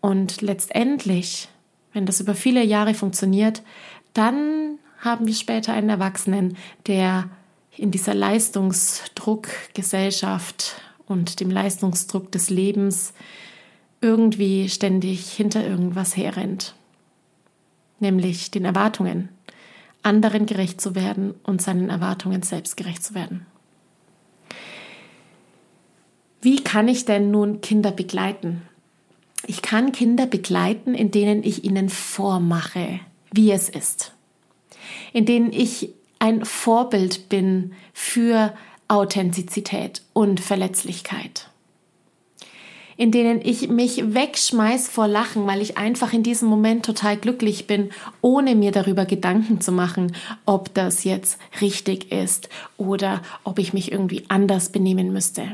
Und 0.00 0.40
letztendlich, 0.40 1.48
wenn 1.92 2.06
das 2.06 2.20
über 2.20 2.34
viele 2.34 2.64
Jahre 2.64 2.94
funktioniert, 2.94 3.60
dann 4.14 4.78
haben 5.00 5.26
wir 5.26 5.34
später 5.34 5.74
einen 5.74 5.90
Erwachsenen, 5.90 6.56
der 6.86 7.28
in 7.76 7.90
dieser 7.90 8.14
Leistungsdruckgesellschaft 8.14 10.80
und 11.06 11.40
dem 11.40 11.50
Leistungsdruck 11.50 12.32
des 12.32 12.48
Lebens 12.48 13.12
irgendwie 14.00 14.68
ständig 14.68 15.30
hinter 15.30 15.66
irgendwas 15.66 16.16
herrennt, 16.16 16.74
nämlich 17.98 18.50
den 18.50 18.64
Erwartungen, 18.64 19.28
anderen 20.02 20.46
gerecht 20.46 20.80
zu 20.80 20.94
werden 20.94 21.34
und 21.42 21.60
seinen 21.60 21.90
Erwartungen 21.90 22.42
selbst 22.42 22.76
gerecht 22.76 23.04
zu 23.04 23.14
werden. 23.14 23.46
Wie 26.40 26.64
kann 26.64 26.88
ich 26.88 27.04
denn 27.04 27.30
nun 27.30 27.60
Kinder 27.60 27.90
begleiten? 27.90 28.62
Ich 29.46 29.60
kann 29.60 29.92
Kinder 29.92 30.26
begleiten, 30.26 30.94
in 30.94 31.10
denen 31.10 31.42
ich 31.42 31.64
ihnen 31.64 31.90
vormache, 31.90 33.00
wie 33.32 33.50
es 33.52 33.68
ist, 33.68 34.14
in 35.12 35.26
denen 35.26 35.52
ich 35.52 35.90
ein 36.18 36.44
Vorbild 36.44 37.28
bin 37.28 37.72
für 37.92 38.54
Authentizität 38.88 40.02
und 40.14 40.40
Verletzlichkeit 40.40 41.50
in 43.00 43.12
denen 43.12 43.40
ich 43.42 43.70
mich 43.70 44.12
wegschmeiß 44.12 44.90
vor 44.90 45.08
Lachen, 45.08 45.46
weil 45.46 45.62
ich 45.62 45.78
einfach 45.78 46.12
in 46.12 46.22
diesem 46.22 46.50
Moment 46.50 46.84
total 46.84 47.16
glücklich 47.16 47.66
bin, 47.66 47.88
ohne 48.20 48.54
mir 48.54 48.72
darüber 48.72 49.06
Gedanken 49.06 49.58
zu 49.62 49.72
machen, 49.72 50.14
ob 50.44 50.74
das 50.74 51.04
jetzt 51.04 51.38
richtig 51.62 52.12
ist 52.12 52.50
oder 52.76 53.22
ob 53.42 53.58
ich 53.58 53.72
mich 53.72 53.90
irgendwie 53.90 54.24
anders 54.28 54.68
benehmen 54.68 55.14
müsste. 55.14 55.44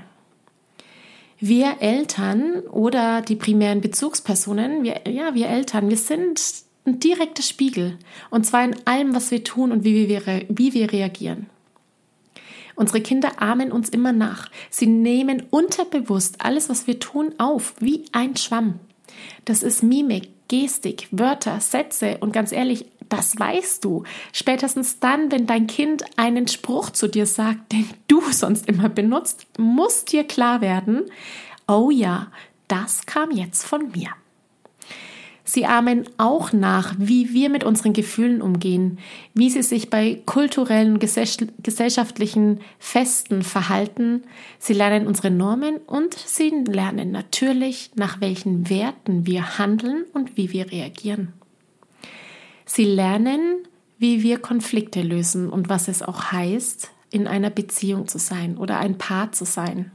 Wir 1.38 1.76
Eltern 1.78 2.62
oder 2.72 3.22
die 3.22 3.36
primären 3.36 3.80
Bezugspersonen, 3.80 4.82
wir, 4.82 5.02
ja, 5.08 5.36
wir 5.36 5.46
Eltern, 5.46 5.88
wir 5.88 5.98
sind 5.98 6.42
ein 6.84 6.98
direkter 6.98 7.44
Spiegel. 7.44 7.96
Und 8.28 8.44
zwar 8.44 8.64
in 8.64 8.74
allem, 8.86 9.14
was 9.14 9.30
wir 9.30 9.44
tun 9.44 9.70
und 9.70 9.84
wie 9.84 10.08
wir, 10.08 10.42
wie 10.48 10.74
wir 10.74 10.90
reagieren. 10.90 11.46
Unsere 12.76 13.00
Kinder 13.00 13.42
ahmen 13.42 13.72
uns 13.72 13.88
immer 13.88 14.12
nach. 14.12 14.50
Sie 14.70 14.86
nehmen 14.86 15.42
unterbewusst 15.50 16.36
alles, 16.38 16.68
was 16.68 16.86
wir 16.86 17.00
tun, 17.00 17.34
auf, 17.38 17.74
wie 17.80 18.04
ein 18.12 18.36
Schwamm. 18.36 18.78
Das 19.46 19.62
ist 19.62 19.82
Mimik, 19.82 20.28
Gestik, 20.48 21.08
Wörter, 21.10 21.60
Sätze 21.60 22.18
und 22.20 22.32
ganz 22.32 22.52
ehrlich, 22.52 22.86
das 23.08 23.38
weißt 23.38 23.84
du. 23.84 24.04
Spätestens 24.32 24.98
dann, 25.00 25.32
wenn 25.32 25.46
dein 25.46 25.66
Kind 25.66 26.04
einen 26.16 26.48
Spruch 26.48 26.90
zu 26.90 27.08
dir 27.08 27.26
sagt, 27.26 27.72
den 27.72 27.88
du 28.08 28.20
sonst 28.30 28.68
immer 28.68 28.88
benutzt, 28.88 29.46
muss 29.58 30.04
dir 30.04 30.24
klar 30.24 30.60
werden, 30.60 31.04
oh 31.66 31.90
ja, 31.90 32.28
das 32.68 33.06
kam 33.06 33.30
jetzt 33.30 33.64
von 33.64 33.90
mir. 33.92 34.10
Sie 35.48 35.64
ahmen 35.64 36.08
auch 36.18 36.52
nach, 36.52 36.96
wie 36.98 37.32
wir 37.32 37.50
mit 37.50 37.62
unseren 37.62 37.92
Gefühlen 37.92 38.42
umgehen, 38.42 38.98
wie 39.32 39.48
sie 39.48 39.62
sich 39.62 39.90
bei 39.90 40.20
kulturellen, 40.26 40.98
gesellschaftlichen 40.98 42.60
Festen 42.80 43.42
verhalten. 43.42 44.24
Sie 44.58 44.72
lernen 44.72 45.06
unsere 45.06 45.30
Normen 45.30 45.76
und 45.86 46.14
sie 46.14 46.50
lernen 46.50 47.12
natürlich, 47.12 47.92
nach 47.94 48.20
welchen 48.20 48.68
Werten 48.68 49.24
wir 49.28 49.56
handeln 49.56 50.04
und 50.12 50.36
wie 50.36 50.50
wir 50.50 50.72
reagieren. 50.72 51.32
Sie 52.64 52.84
lernen, 52.84 53.68
wie 53.98 54.24
wir 54.24 54.38
Konflikte 54.38 55.02
lösen 55.02 55.48
und 55.48 55.68
was 55.68 55.86
es 55.86 56.02
auch 56.02 56.32
heißt, 56.32 56.90
in 57.12 57.28
einer 57.28 57.50
Beziehung 57.50 58.08
zu 58.08 58.18
sein 58.18 58.58
oder 58.58 58.80
ein 58.80 58.98
Paar 58.98 59.30
zu 59.30 59.44
sein. 59.44 59.92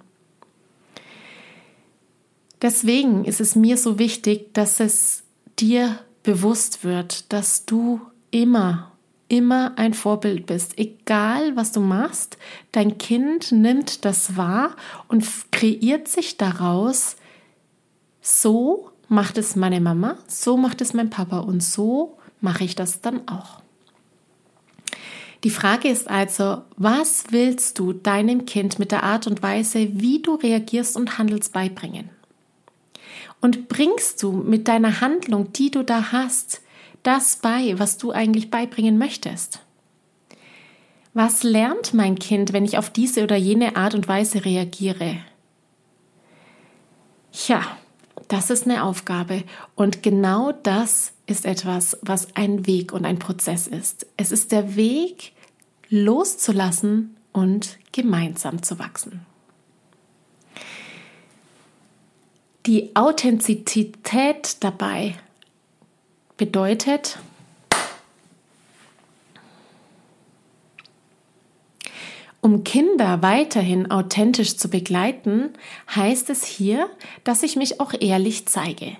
Deswegen 2.62 3.26
ist 3.26 3.42
es 3.42 3.58
mir 3.58 3.76
so 3.76 4.00
wichtig, 4.00 4.54
dass 4.54 4.80
es 4.80 5.21
dir 5.62 6.00
bewusst 6.24 6.84
wird, 6.84 7.32
dass 7.32 7.66
du 7.66 8.02
immer, 8.32 8.92
immer 9.28 9.74
ein 9.78 9.94
Vorbild 9.94 10.46
bist. 10.46 10.78
Egal, 10.78 11.56
was 11.56 11.72
du 11.72 11.80
machst, 11.80 12.38
dein 12.72 12.98
Kind 12.98 13.52
nimmt 13.52 14.06
das 14.06 14.36
wahr 14.36 14.76
und 15.08 15.26
kreiert 15.52 16.08
sich 16.08 16.38
daraus, 16.38 17.16
so 18.22 18.92
macht 19.08 19.38
es 19.38 19.56
meine 19.56 19.82
Mama, 19.82 20.18
so 20.28 20.58
macht 20.58 20.82
es 20.82 20.94
mein 20.94 21.10
Papa 21.10 21.40
und 21.40 21.62
so 21.62 22.18
mache 22.40 22.64
ich 22.64 22.76
das 22.76 23.02
dann 23.02 23.28
auch. 23.28 23.62
Die 25.44 25.50
Frage 25.50 25.90
ist 25.90 26.08
also, 26.08 26.62
was 26.78 27.26
willst 27.32 27.80
du 27.80 27.94
deinem 27.94 28.46
Kind 28.46 28.78
mit 28.78 28.92
der 28.92 29.04
Art 29.04 29.26
und 29.26 29.42
Weise, 29.42 29.90
wie 29.94 30.22
du 30.22 30.36
reagierst 30.36 30.96
und 30.96 31.18
handelst, 31.18 31.52
beibringen? 31.52 32.10
Und 33.42 33.68
bringst 33.68 34.22
du 34.22 34.32
mit 34.32 34.68
deiner 34.68 35.02
Handlung, 35.02 35.52
die 35.52 35.72
du 35.72 35.84
da 35.84 36.12
hast, 36.12 36.62
das 37.04 37.38
bei, 37.38 37.78
was 37.80 37.98
du 37.98 38.12
eigentlich 38.12 38.52
beibringen 38.52 38.98
möchtest? 38.98 39.62
Was 41.14 41.44
lernt 41.44 41.94
mein 41.94 42.18
Kind, 42.18 42.54
wenn 42.54 42.64
ich 42.64 42.78
auf 42.78 42.90
diese 42.90 43.24
oder 43.24 43.36
jene 43.36 43.76
Art 43.76 43.96
und 43.96 44.08
Weise 44.08 44.46
reagiere? 44.46 45.18
Ja, 47.48 47.78
das 48.28 48.50
ist 48.50 48.66
eine 48.66 48.84
Aufgabe. 48.84 49.44
Und 49.76 50.04
genau 50.04 50.52
das 50.52 51.14
ist 51.26 51.46
etwas, 51.46 51.98
was 52.02 52.36
ein 52.36 52.66
Weg 52.66 52.94
und 52.94 53.06
ein 53.06 53.20
Prozess 53.20 53.68
ist. 53.68 54.08
Es 54.16 54.32
ist 54.32 54.52
der 54.52 54.76
Weg, 54.76 55.34
loszulassen 55.90 57.18
und 57.34 57.78
gemeinsam 57.92 58.64
zu 58.64 58.80
wachsen. 58.80 59.26
Die 62.68 62.96
Authentizität 62.96 64.58
dabei 64.64 65.16
bedeutet, 66.38 67.18
Um 72.44 72.64
Kinder 72.64 73.22
weiterhin 73.22 73.92
authentisch 73.92 74.58
zu 74.58 74.68
begleiten, 74.68 75.52
heißt 75.96 76.32
es 76.32 76.44
hier, 76.44 76.90
dass 77.24 77.44
ich 77.44 77.56
mich 77.56 77.80
auch 77.80 77.94
ehrlich 78.00 78.48
zeige. 78.48 78.98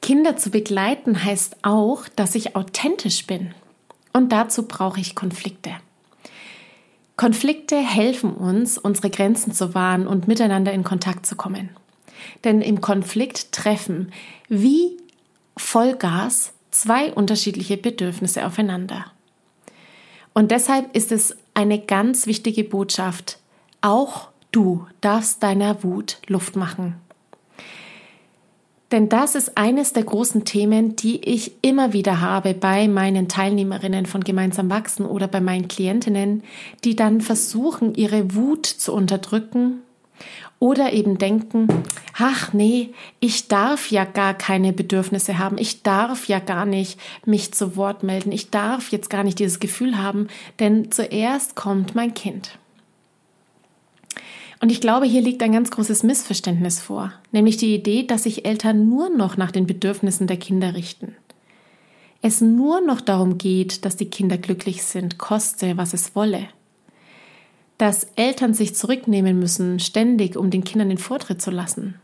Kinder 0.00 0.36
zu 0.36 0.50
begleiten 0.50 1.24
heißt 1.24 1.58
auch, 1.62 2.06
dass 2.08 2.36
ich 2.36 2.54
authentisch 2.54 3.26
bin. 3.26 3.54
Und 4.12 4.30
dazu 4.30 4.66
brauche 4.66 5.00
ich 5.00 5.16
Konflikte. 5.16 5.72
Konflikte 7.20 7.76
helfen 7.76 8.32
uns, 8.32 8.78
unsere 8.78 9.10
Grenzen 9.10 9.52
zu 9.52 9.74
wahren 9.74 10.06
und 10.06 10.26
miteinander 10.26 10.72
in 10.72 10.84
Kontakt 10.84 11.26
zu 11.26 11.36
kommen. 11.36 11.68
Denn 12.44 12.62
im 12.62 12.80
Konflikt 12.80 13.52
treffen 13.52 14.10
wie 14.48 14.96
Vollgas 15.54 16.54
zwei 16.70 17.12
unterschiedliche 17.12 17.76
Bedürfnisse 17.76 18.46
aufeinander. 18.46 19.12
Und 20.32 20.50
deshalb 20.50 20.96
ist 20.96 21.12
es 21.12 21.36
eine 21.52 21.78
ganz 21.78 22.26
wichtige 22.26 22.64
Botschaft. 22.64 23.36
Auch 23.82 24.30
du 24.50 24.86
darfst 25.02 25.42
deiner 25.42 25.84
Wut 25.84 26.22
Luft 26.26 26.56
machen. 26.56 26.94
Denn 28.92 29.08
das 29.08 29.36
ist 29.36 29.56
eines 29.56 29.92
der 29.92 30.02
großen 30.02 30.44
Themen, 30.44 30.96
die 30.96 31.24
ich 31.24 31.52
immer 31.62 31.92
wieder 31.92 32.20
habe 32.20 32.54
bei 32.54 32.88
meinen 32.88 33.28
Teilnehmerinnen 33.28 34.06
von 34.06 34.24
Gemeinsam 34.24 34.68
wachsen 34.68 35.06
oder 35.06 35.28
bei 35.28 35.40
meinen 35.40 35.68
Klientinnen, 35.68 36.42
die 36.82 36.96
dann 36.96 37.20
versuchen, 37.20 37.94
ihre 37.94 38.34
Wut 38.34 38.66
zu 38.66 38.92
unterdrücken 38.92 39.82
oder 40.58 40.92
eben 40.92 41.18
denken, 41.18 41.68
ach 42.18 42.52
nee, 42.52 42.90
ich 43.20 43.48
darf 43.48 43.90
ja 43.90 44.04
gar 44.04 44.34
keine 44.34 44.72
Bedürfnisse 44.72 45.38
haben, 45.38 45.56
ich 45.56 45.82
darf 45.82 46.26
ja 46.28 46.38
gar 46.40 46.66
nicht 46.66 47.00
mich 47.24 47.52
zu 47.52 47.76
Wort 47.76 48.02
melden, 48.02 48.32
ich 48.32 48.50
darf 48.50 48.90
jetzt 48.90 49.08
gar 49.08 49.24
nicht 49.24 49.38
dieses 49.38 49.60
Gefühl 49.60 49.98
haben, 49.98 50.28
denn 50.58 50.90
zuerst 50.90 51.56
kommt 51.56 51.94
mein 51.94 52.12
Kind. 52.12 52.58
Und 54.60 54.70
ich 54.70 54.82
glaube, 54.82 55.06
hier 55.06 55.22
liegt 55.22 55.42
ein 55.42 55.52
ganz 55.52 55.70
großes 55.70 56.02
Missverständnis 56.02 56.80
vor, 56.80 57.12
nämlich 57.32 57.56
die 57.56 57.74
Idee, 57.74 58.02
dass 58.02 58.24
sich 58.24 58.44
Eltern 58.44 58.88
nur 58.88 59.08
noch 59.08 59.38
nach 59.38 59.50
den 59.50 59.66
Bedürfnissen 59.66 60.26
der 60.26 60.36
Kinder 60.36 60.74
richten. 60.74 61.16
Es 62.22 62.42
nur 62.42 62.82
noch 62.82 63.00
darum 63.00 63.38
geht, 63.38 63.86
dass 63.86 63.96
die 63.96 64.10
Kinder 64.10 64.36
glücklich 64.36 64.82
sind, 64.82 65.16
koste, 65.16 65.78
was 65.78 65.94
es 65.94 66.14
wolle. 66.14 66.48
Dass 67.78 68.08
Eltern 68.16 68.52
sich 68.52 68.74
zurücknehmen 68.74 69.38
müssen, 69.38 69.80
ständig, 69.80 70.36
um 70.36 70.50
den 70.50 70.64
Kindern 70.64 70.90
den 70.90 70.98
Vortritt 70.98 71.40
zu 71.40 71.50
lassen. 71.50 71.94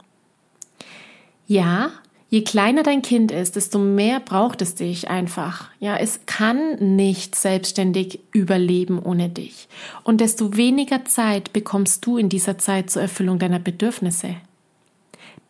Ja, 1.46 1.90
Je 2.36 2.42
kleiner 2.42 2.82
dein 2.82 3.00
Kind 3.00 3.32
ist, 3.32 3.56
desto 3.56 3.78
mehr 3.78 4.20
braucht 4.20 4.60
es 4.60 4.74
dich 4.74 5.08
einfach. 5.08 5.70
Ja, 5.80 5.96
es 5.96 6.20
kann 6.26 6.94
nicht 6.94 7.34
selbstständig 7.34 8.20
überleben 8.34 8.98
ohne 8.98 9.30
dich. 9.30 9.68
Und 10.04 10.20
desto 10.20 10.54
weniger 10.54 11.06
Zeit 11.06 11.54
bekommst 11.54 12.04
du 12.04 12.18
in 12.18 12.28
dieser 12.28 12.58
Zeit 12.58 12.90
zur 12.90 13.00
Erfüllung 13.00 13.38
deiner 13.38 13.58
Bedürfnisse. 13.58 14.36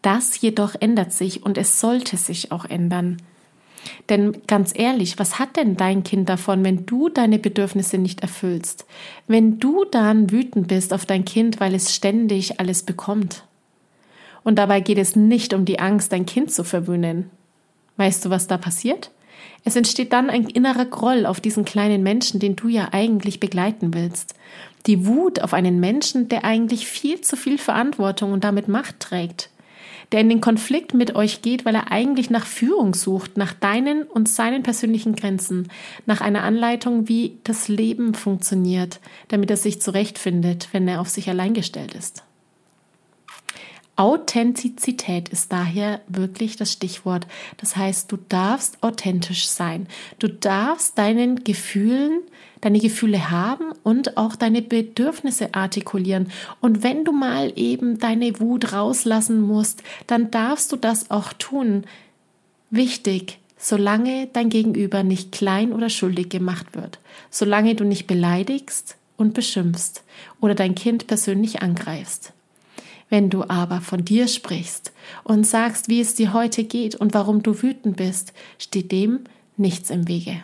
Das 0.00 0.40
jedoch 0.40 0.76
ändert 0.78 1.12
sich 1.12 1.43
und 1.43 1.59
es 1.59 1.81
sollte 1.81 2.16
sich 2.19 2.52
auch 2.52 2.64
ändern. 2.66 3.16
Denn 4.09 4.43
ganz 4.47 4.71
ehrlich, 4.73 5.19
was 5.19 5.40
hat 5.40 5.57
denn 5.57 5.76
dein 5.76 6.05
Kind 6.05 6.28
davon, 6.28 6.62
wenn 6.62 6.87
du 6.87 7.09
deine 7.09 7.40
Bedürfnisse 7.40 7.99
nicht 7.99 8.21
erfüllst? 8.21 8.87
Wenn 9.26 9.59
du 9.59 9.85
dann 9.87 10.31
wütend 10.31 10.69
bist 10.69 10.95
auf 10.95 11.05
dein 11.05 11.25
Kind, 11.25 11.59
weil 11.59 11.75
es 11.75 11.93
ständig 11.97 12.61
alles 12.61 12.85
bekommt? 12.85 13.43
Und 14.47 14.61
dabei 14.61 14.79
geht 14.79 14.99
es 14.99 15.17
nicht 15.17 15.55
um 15.55 15.65
die 15.65 15.81
Angst, 15.81 16.12
dein 16.12 16.25
Kind 16.25 16.53
zu 16.53 16.62
verwöhnen. 16.62 17.31
Weißt 17.97 18.25
du, 18.25 18.31
was 18.31 18.47
da 18.47 18.57
passiert? 18.57 19.11
Es 19.65 19.75
entsteht 19.75 20.12
dann 20.12 20.31
ein 20.31 20.45
innerer 20.45 20.85
Groll 20.85 21.26
auf 21.26 21.41
diesen 21.41 21.65
kleinen 21.65 22.05
Menschen, 22.05 22.38
den 22.38 22.55
du 22.55 22.69
ja 22.69 22.91
eigentlich 22.93 23.41
begleiten 23.41 23.93
willst. 23.93 24.37
Die 24.87 25.05
Wut 25.05 25.41
auf 25.43 25.53
einen 25.53 25.81
Menschen, 25.81 26.29
der 26.29 26.45
eigentlich 26.45 26.87
viel 26.87 27.21
zu 27.23 27.37
viel 27.37 27.59
Verantwortung 27.59 28.33
und 28.33 28.45
damit 28.45 28.69
Macht 28.69 29.00
trägt. 29.00 29.50
Der 30.12 30.21
in 30.21 30.29
den 30.29 30.41
Konflikt 30.41 30.95
mit 30.95 31.17
euch 31.17 31.43
geht, 31.43 31.65
weil 31.65 31.75
er 31.75 31.91
eigentlich 31.91 32.31
nach 32.31 32.47
Führung 32.47 32.95
sucht, 32.95 33.37
nach 33.37 33.53
deinen 33.53 34.05
und 34.05 34.29
seinen 34.29 34.62
persönlichen 34.62 35.17
Grenzen, 35.17 35.73
nach 36.07 36.21
einer 36.21 36.45
Anleitung, 36.45 37.09
wie 37.09 37.38
das 37.43 37.67
Leben 37.67 38.15
funktioniert, 38.15 39.00
damit 39.26 39.50
er 39.50 39.57
sich 39.57 39.83
zurechtfindet, 39.83 40.69
wenn 40.71 40.87
er 40.87 41.00
auf 41.00 41.09
sich 41.09 41.29
allein 41.29 41.53
gestellt 41.53 41.97
ist. 41.97 42.23
Authentizität 43.97 45.31
ist 45.31 45.53
daher 45.53 46.03
wirklich 46.07 46.57
das 46.57 46.70
Stichwort. 46.70 47.27
Das 47.57 47.77
heißt, 47.77 48.12
du 48.12 48.18
darfst 48.29 48.83
authentisch 48.83 49.49
sein. 49.49 49.88
Du 50.18 50.29
darfst 50.29 50.99
deinen 50.99 51.44
Gefühlen, 51.44 52.20
deine 52.61 52.79
Gefühle 52.79 53.31
haben 53.31 53.73
und 53.83 54.18
auch 54.18 54.37
deine 54.37 54.61
Bedürfnisse 54.61 55.55
artikulieren. 55.55 56.31
Und 56.61 56.83
wenn 56.83 57.05
du 57.05 57.12
mal 57.12 57.55
eben 57.57 57.99
deine 57.99 58.38
Wut 58.38 58.75
rauslassen 58.75 59.40
musst, 59.40 59.83
dann 60.07 60.31
darfst 60.31 60.73
du 60.73 60.77
das 60.77 61.11
auch 61.11 61.33
tun. 61.33 61.85
Wichtig, 62.68 63.38
solange 63.57 64.29
dein 64.31 64.51
Gegenüber 64.51 65.05
nicht 65.05 65.33
klein 65.33 65.73
oder 65.73 65.88
schuldig 65.88 66.29
gemacht 66.29 66.75
wird, 66.75 66.99
solange 67.31 67.75
du 67.75 67.85
nicht 67.85 68.07
beleidigst 68.07 68.97
und 69.16 69.33
beschimpfst 69.33 70.03
oder 70.42 70.55
dein 70.55 70.75
Kind 70.75 71.07
persönlich 71.07 71.62
angreifst. 71.62 72.35
Wenn 73.09 73.31
du 73.31 73.45
aber 73.49 73.81
von 73.81 74.05
dir 74.05 74.27
sprichst 74.27 74.92
und 75.23 75.47
sagst, 75.47 75.88
wie 75.88 76.01
es 76.01 76.14
dir 76.14 76.33
heute 76.33 76.64
geht 76.64 76.97
und 76.97 77.14
warum 77.14 77.42
du 77.42 77.62
wütend 77.62 77.97
bist, 77.97 78.33
steht 78.59 78.90
dem 78.90 79.21
nichts 79.57 79.90
im 79.90 80.09
Wege. 80.09 80.42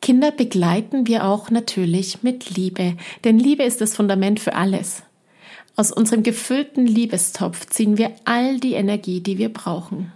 Kinder 0.00 0.30
begleiten 0.30 1.06
wir 1.06 1.24
auch 1.24 1.50
natürlich 1.50 2.22
mit 2.22 2.50
Liebe, 2.56 2.96
denn 3.24 3.38
Liebe 3.38 3.64
ist 3.64 3.80
das 3.80 3.96
Fundament 3.96 4.40
für 4.40 4.54
alles. 4.54 5.02
Aus 5.76 5.92
unserem 5.92 6.22
gefüllten 6.22 6.86
Liebestopf 6.86 7.66
ziehen 7.66 7.98
wir 7.98 8.12
all 8.24 8.58
die 8.58 8.72
Energie, 8.72 9.20
die 9.20 9.38
wir 9.38 9.52
brauchen. 9.52 10.12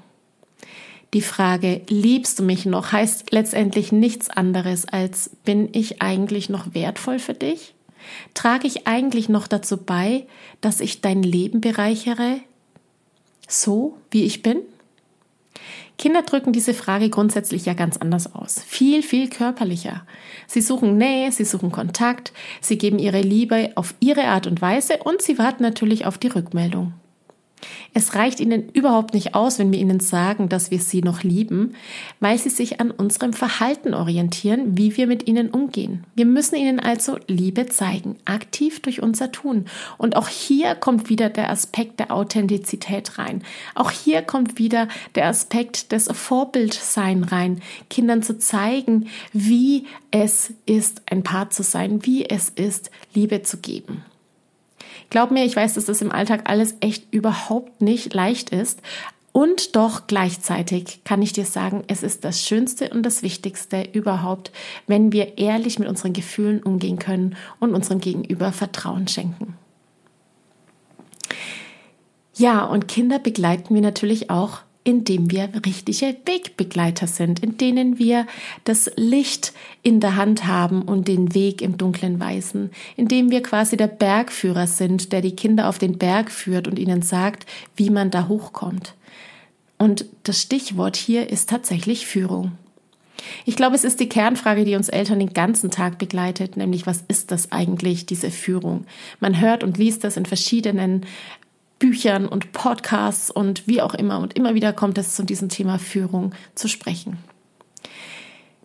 Die 1.15 1.21
Frage, 1.21 1.83
liebst 1.89 2.39
du 2.39 2.43
mich 2.43 2.65
noch, 2.65 2.93
heißt 2.93 3.33
letztendlich 3.33 3.93
nichts 3.93 4.31
anderes 4.31 4.89
als, 4.89 5.31
bin 5.45 5.69
ich 5.73 6.01
eigentlich 6.01 6.49
noch 6.49 6.75
wertvoll 6.75 7.19
für 7.19 7.35
dich? 7.35 7.75
Trage 8.35 8.67
ich 8.67 8.87
eigentlich 8.87 9.29
noch 9.29 9.47
dazu 9.47 9.77
bei, 9.77 10.27
dass 10.61 10.81
ich 10.81 11.01
dein 11.01 11.23
Leben 11.23 11.61
bereichere, 11.61 12.41
so 13.49 13.97
wie 14.11 14.25
ich 14.25 14.43
bin? 14.43 14.61
Kinder 15.99 16.23
drücken 16.23 16.53
diese 16.53 16.75
Frage 16.75 17.11
grundsätzlich 17.11 17.67
ja 17.67 17.75
ganz 17.75 17.97
anders 17.97 18.35
aus. 18.35 18.61
Viel, 18.67 19.03
viel 19.03 19.29
körperlicher. 19.29 20.05
Sie 20.47 20.61
suchen 20.61 20.97
Nähe, 20.97 21.31
sie 21.31 21.45
suchen 21.45 21.71
Kontakt, 21.71 22.33
sie 22.61 22.79
geben 22.79 22.99
ihre 22.99 23.21
Liebe 23.21 23.71
auf 23.77 23.95
ihre 24.01 24.25
Art 24.25 24.47
und 24.47 24.61
Weise 24.61 24.99
und 25.05 25.23
sie 25.23 25.39
warten 25.39 25.63
natürlich 25.63 26.07
auf 26.07 26.19
die 26.19 26.29
Rückmeldung. 26.29 26.95
Es 27.95 28.15
reicht 28.15 28.41
ihnen 28.41 28.69
überhaupt 28.71 29.15
nicht 29.15 29.35
aus, 29.35 29.59
wenn 29.59 29.73
wir 29.73 29.79
ihnen 29.79 30.01
sagen, 30.01 30.49
dass 30.49 30.71
wir 30.71 30.79
sie 30.79 31.03
noch 31.03 31.23
lieben, 31.23 31.75
weil 32.21 32.39
sie 32.39 32.51
sich 32.51 32.81
an 32.81 32.91
unserem 32.91 33.33
Verhalten 33.33 33.95
orientieren, 33.95 34.79
wie 34.79 34.97
wir 34.97 35.07
mit 35.07 35.27
ihnen 35.27 35.51
umgehen. 35.51 36.05
Wir 36.15 36.27
müssen 36.27 36.57
ihnen 36.57 36.81
also 36.81 37.19
Liebe 37.27 37.67
zeigen, 37.67 38.17
aktiv 38.25 38.81
durch 38.81 39.03
unser 39.03 39.33
Tun. 39.33 39.67
Und 39.99 40.17
auch 40.17 40.29
hier 40.29 40.75
kommt 40.75 41.09
wieder 41.09 41.29
der 41.29 41.51
Aspekt 41.51 42.01
der 42.01 42.13
Authentizität 42.13 43.19
rein. 43.19 43.43
Auch 43.75 43.91
hier 43.91 44.23
kommt 44.23 44.59
wieder 44.59 44.89
der 45.15 45.27
Aspekt 45.27 45.93
des 45.93 46.09
Vorbildsein 46.13 47.25
rein, 47.25 47.61
Kindern 47.91 48.23
zu 48.23 48.39
zeigen, 48.39 49.09
wie 49.33 49.87
es 50.11 50.53
ist, 50.67 51.03
ein 51.07 51.23
Paar 51.23 51.51
zu 51.51 51.63
sein, 51.63 52.05
wie 52.05 52.25
es 52.29 52.49
ist, 52.49 52.91
Liebe 53.15 53.43
zu 53.43 53.59
geben. 53.59 54.05
Glaub 55.13 55.31
mir, 55.31 55.45
ich 55.45 55.55
weiß, 55.55 55.75
dass 55.75 55.85
das 55.85 56.01
im 56.01 56.11
Alltag 56.11 56.49
alles 56.49 56.75
echt 56.81 57.13
überhaupt 57.13 57.83
nicht 57.83 58.15
leicht 58.15 58.49
ist. 58.49 58.81
Und 59.31 59.77
doch 59.77 60.07
gleichzeitig 60.07 61.05
kann 61.05 61.21
ich 61.21 61.35
dir 61.35 61.45
sagen, 61.45 61.85
es 61.87 62.03
ist 62.03 62.25
das 62.25 62.41
Schönste 62.41 62.89
und 62.89 63.03
das 63.03 63.23
Wichtigste 63.23 63.87
überhaupt, 63.93 64.53
wenn 64.87 65.13
wir 65.13 65.37
ehrlich 65.37 65.79
mit 65.79 65.87
unseren 65.87 66.15
Gefühlen 66.15 66.63
umgehen 66.63 66.99
können 66.99 67.37
und 67.61 67.75
unserem 67.75 68.01
Gegenüber 68.01 68.53
Vertrauen 68.53 69.07
schenken. 69.07 69.53
Ja, 72.35 72.65
und 72.65 72.89
Kinder 72.89 73.19
begleiten 73.19 73.75
wir 73.75 73.83
natürlich 73.83 74.31
auch 74.31 74.61
indem 74.85 75.31
wir 75.31 75.49
richtige 75.65 76.17
Wegbegleiter 76.25 77.07
sind, 77.07 77.41
in 77.41 77.57
denen 77.57 77.99
wir 77.99 78.27
das 78.65 78.91
Licht 78.97 79.53
in 79.83 80.01
der 80.01 80.17
Hand 80.17 80.47
haben 80.47 80.83
und 80.83 81.09
den 81.09 81.35
Weg 81.35 81.63
im 81.63 81.79
Dunklen 81.79 82.19
weisen, 82.19 82.71
indem 82.97 83.31
wir 83.31 83.43
quasi 83.43 83.77
der 83.77 83.87
Bergführer 83.87 84.67
sind, 84.67 85.13
der 85.13 85.21
die 85.21 85.37
Kinder 85.37 85.69
auf 85.69 85.79
den 85.79 85.99
Berg 85.99 86.31
führt 86.31 86.67
und 86.67 86.79
ihnen 86.79 87.03
sagt, 87.03 87.47
wie 87.77 87.91
man 87.91 88.11
da 88.11 88.29
hochkommt. 88.29 88.95
Und 89.79 90.07
das 90.25 90.41
Stichwort 90.41 90.97
hier 90.97 91.31
ist 91.31 91.49
tatsächlich 91.49 92.07
Führung. 92.07 92.53
Ich 93.45 93.57
glaube, 93.57 93.77
es 93.77 93.85
ist 93.85 94.01
die 94.01 94.09
Kernfrage, 94.09 94.65
die 94.65 94.75
uns 94.75 94.89
Eltern 94.89 95.19
den 95.19 95.33
ganzen 95.33 95.71
Tag 95.71 95.99
begleitet, 95.99 96.57
nämlich 96.57 96.87
was 96.87 97.05
ist 97.09 97.31
das 97.31 97.53
eigentlich, 97.53 98.07
diese 98.07 98.31
Führung? 98.31 98.85
Man 99.21 99.41
hört 99.41 99.63
und 99.63 99.79
liest 99.79 100.05
das 100.05 100.17
in 100.17 100.27
verschiedenen 100.27 101.07
Büchern 101.83 102.29
und 102.29 102.53
Podcasts 102.53 103.29
und 103.29 103.67
wie 103.67 103.83
auch 103.83 103.93
immer. 103.93 104.21
Und 104.21 104.35
immer 104.35 104.55
wieder 104.55 104.73
kommt 104.73 104.99
es 104.99 105.17
zu 105.17 105.25
diesem 105.25 105.49
Thema 105.49 105.81
Führung 105.81 106.33
zu 106.55 106.69
sprechen. 106.69 107.19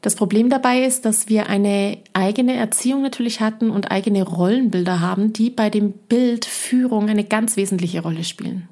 Das 0.02 0.16
Problem 0.16 0.52
dabei 0.52 0.84
ist, 0.84 1.04
dass 1.04 1.28
wir 1.28 1.50
eine 1.50 1.98
eigene 2.14 2.54
Erziehung 2.54 3.02
natürlich 3.02 3.42
hatten 3.42 3.72
und 3.72 3.90
eigene 3.90 4.22
Rollenbilder 4.22 5.00
haben, 5.00 5.34
die 5.34 5.50
bei 5.50 5.72
dem 5.72 5.94
Bild 5.94 6.46
Führung 6.46 7.10
eine 7.10 7.24
ganz 7.24 7.58
wesentliche 7.58 8.04
Rolle 8.04 8.24
spielen. 8.24 8.70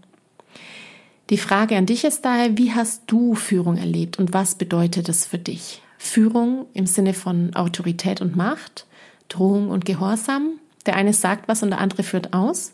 Die 1.32 1.40
Frage 1.40 1.76
an 1.76 1.88
dich 1.88 2.04
ist 2.04 2.24
daher, 2.24 2.56
wie 2.56 2.72
hast 2.72 3.06
du 3.08 3.34
Führung 3.34 3.78
erlebt 3.78 4.20
und 4.20 4.32
was 4.32 4.54
bedeutet 4.54 5.10
es 5.10 5.26
für 5.26 5.40
dich? 5.40 5.82
Führung 5.98 6.68
im 6.76 6.86
Sinne 6.86 7.16
von 7.16 7.56
Autorität 7.56 8.22
und 8.22 8.36
Macht, 8.36 8.86
Drohung 9.28 9.72
und 9.72 9.86
Gehorsam. 9.86 10.60
Der 10.86 10.96
eine 10.96 11.14
sagt 11.14 11.48
was 11.48 11.64
und 11.64 11.72
der 11.72 11.80
andere 11.80 12.04
führt 12.04 12.32
aus. 12.34 12.74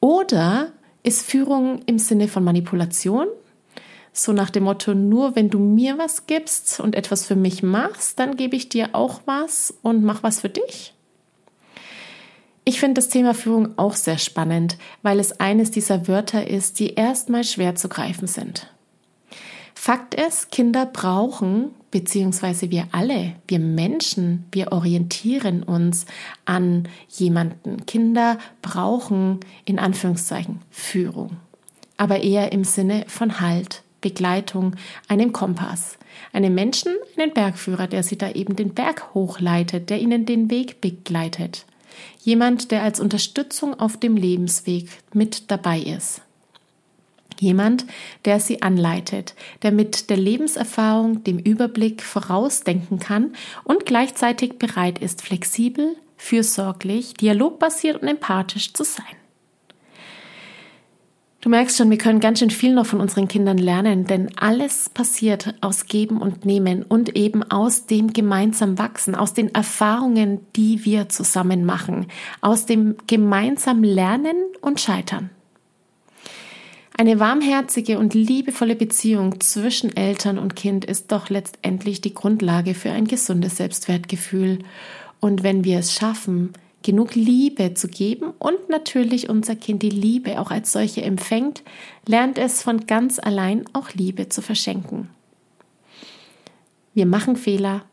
Oder 0.00 0.72
ist 1.02 1.22
Führung 1.22 1.82
im 1.86 1.98
Sinne 1.98 2.28
von 2.28 2.44
Manipulation, 2.44 3.26
so 4.12 4.32
nach 4.32 4.50
dem 4.50 4.64
Motto, 4.64 4.94
nur 4.94 5.36
wenn 5.36 5.48
du 5.48 5.58
mir 5.58 5.98
was 5.98 6.26
gibst 6.26 6.80
und 6.80 6.94
etwas 6.94 7.26
für 7.26 7.36
mich 7.36 7.62
machst, 7.62 8.18
dann 8.18 8.36
gebe 8.36 8.56
ich 8.56 8.68
dir 8.68 8.90
auch 8.92 9.22
was 9.24 9.74
und 9.82 10.04
mach 10.04 10.22
was 10.22 10.40
für 10.40 10.50
dich. 10.50 10.94
Ich 12.64 12.78
finde 12.78 12.94
das 12.94 13.08
Thema 13.08 13.34
Führung 13.34 13.76
auch 13.76 13.94
sehr 13.96 14.18
spannend, 14.18 14.76
weil 15.02 15.18
es 15.18 15.40
eines 15.40 15.70
dieser 15.70 16.06
Wörter 16.06 16.46
ist, 16.46 16.78
die 16.78 16.94
erstmal 16.94 17.42
schwer 17.42 17.74
zu 17.74 17.88
greifen 17.88 18.28
sind. 18.28 18.71
Fakt 19.84 20.14
ist, 20.14 20.52
Kinder 20.52 20.86
brauchen, 20.86 21.72
beziehungsweise 21.90 22.70
wir 22.70 22.86
alle, 22.92 23.32
wir 23.48 23.58
Menschen, 23.58 24.44
wir 24.52 24.70
orientieren 24.70 25.64
uns 25.64 26.06
an 26.44 26.88
jemanden. 27.08 27.84
Kinder 27.84 28.38
brauchen 28.62 29.40
in 29.64 29.80
Anführungszeichen 29.80 30.60
Führung, 30.70 31.36
aber 31.96 32.22
eher 32.22 32.52
im 32.52 32.62
Sinne 32.62 33.06
von 33.08 33.40
Halt, 33.40 33.82
Begleitung, 34.00 34.76
einem 35.08 35.32
Kompass. 35.32 35.98
Einem 36.32 36.54
Menschen, 36.54 36.92
einen 37.16 37.34
Bergführer, 37.34 37.88
der 37.88 38.04
sie 38.04 38.16
da 38.16 38.30
eben 38.30 38.54
den 38.54 38.74
Berg 38.74 39.12
hochleitet, 39.14 39.90
der 39.90 40.00
ihnen 40.00 40.26
den 40.26 40.48
Weg 40.48 40.80
begleitet. 40.80 41.66
Jemand, 42.22 42.70
der 42.70 42.84
als 42.84 43.00
Unterstützung 43.00 43.80
auf 43.80 43.96
dem 43.96 44.16
Lebensweg 44.16 44.90
mit 45.12 45.50
dabei 45.50 45.80
ist. 45.80 46.22
Jemand, 47.40 47.86
der 48.24 48.40
sie 48.40 48.62
anleitet, 48.62 49.34
der 49.62 49.72
mit 49.72 50.10
der 50.10 50.16
Lebenserfahrung, 50.16 51.24
dem 51.24 51.38
Überblick 51.38 52.02
vorausdenken 52.02 52.98
kann 52.98 53.32
und 53.64 53.86
gleichzeitig 53.86 54.58
bereit 54.58 54.98
ist, 54.98 55.22
flexibel, 55.22 55.96
fürsorglich, 56.16 57.14
dialogbasiert 57.14 58.00
und 58.00 58.08
empathisch 58.08 58.72
zu 58.72 58.84
sein. 58.84 59.04
Du 61.42 61.48
merkst 61.48 61.76
schon, 61.76 61.90
wir 61.90 61.98
können 61.98 62.20
ganz 62.20 62.38
schön 62.38 62.50
viel 62.50 62.72
noch 62.72 62.86
von 62.86 63.00
unseren 63.00 63.26
Kindern 63.26 63.58
lernen, 63.58 64.06
denn 64.06 64.30
alles 64.36 64.88
passiert 64.88 65.56
aus 65.60 65.86
Geben 65.86 66.22
und 66.22 66.44
Nehmen 66.44 66.84
und 66.84 67.16
eben 67.16 67.42
aus 67.42 67.86
dem 67.86 68.12
gemeinsam 68.12 68.78
Wachsen, 68.78 69.16
aus 69.16 69.34
den 69.34 69.52
Erfahrungen, 69.52 70.38
die 70.54 70.84
wir 70.84 71.08
zusammen 71.08 71.64
machen, 71.64 72.06
aus 72.42 72.64
dem 72.64 72.94
gemeinsam 73.08 73.82
Lernen 73.82 74.36
und 74.60 74.80
Scheitern. 74.80 75.30
Eine 76.94 77.18
warmherzige 77.18 77.98
und 77.98 78.14
liebevolle 78.14 78.76
Beziehung 78.76 79.40
zwischen 79.40 79.96
Eltern 79.96 80.38
und 80.38 80.54
Kind 80.56 80.84
ist 80.84 81.10
doch 81.10 81.30
letztendlich 81.30 82.00
die 82.00 82.14
Grundlage 82.14 82.74
für 82.74 82.90
ein 82.90 83.06
gesundes 83.06 83.56
Selbstwertgefühl. 83.56 84.58
Und 85.18 85.42
wenn 85.42 85.64
wir 85.64 85.78
es 85.78 85.94
schaffen, 85.94 86.52
genug 86.82 87.14
Liebe 87.14 87.74
zu 87.74 87.88
geben 87.88 88.32
und 88.38 88.68
natürlich 88.68 89.30
unser 89.30 89.56
Kind 89.56 89.82
die 89.82 89.90
Liebe 89.90 90.38
auch 90.40 90.50
als 90.50 90.72
solche 90.72 91.02
empfängt, 91.02 91.62
lernt 92.06 92.38
es 92.38 92.62
von 92.62 92.86
ganz 92.86 93.18
allein 93.18 93.64
auch 93.72 93.90
Liebe 93.94 94.28
zu 94.28 94.42
verschenken. 94.42 95.08
Wir 96.92 97.06
machen 97.06 97.36
Fehler 97.36 97.84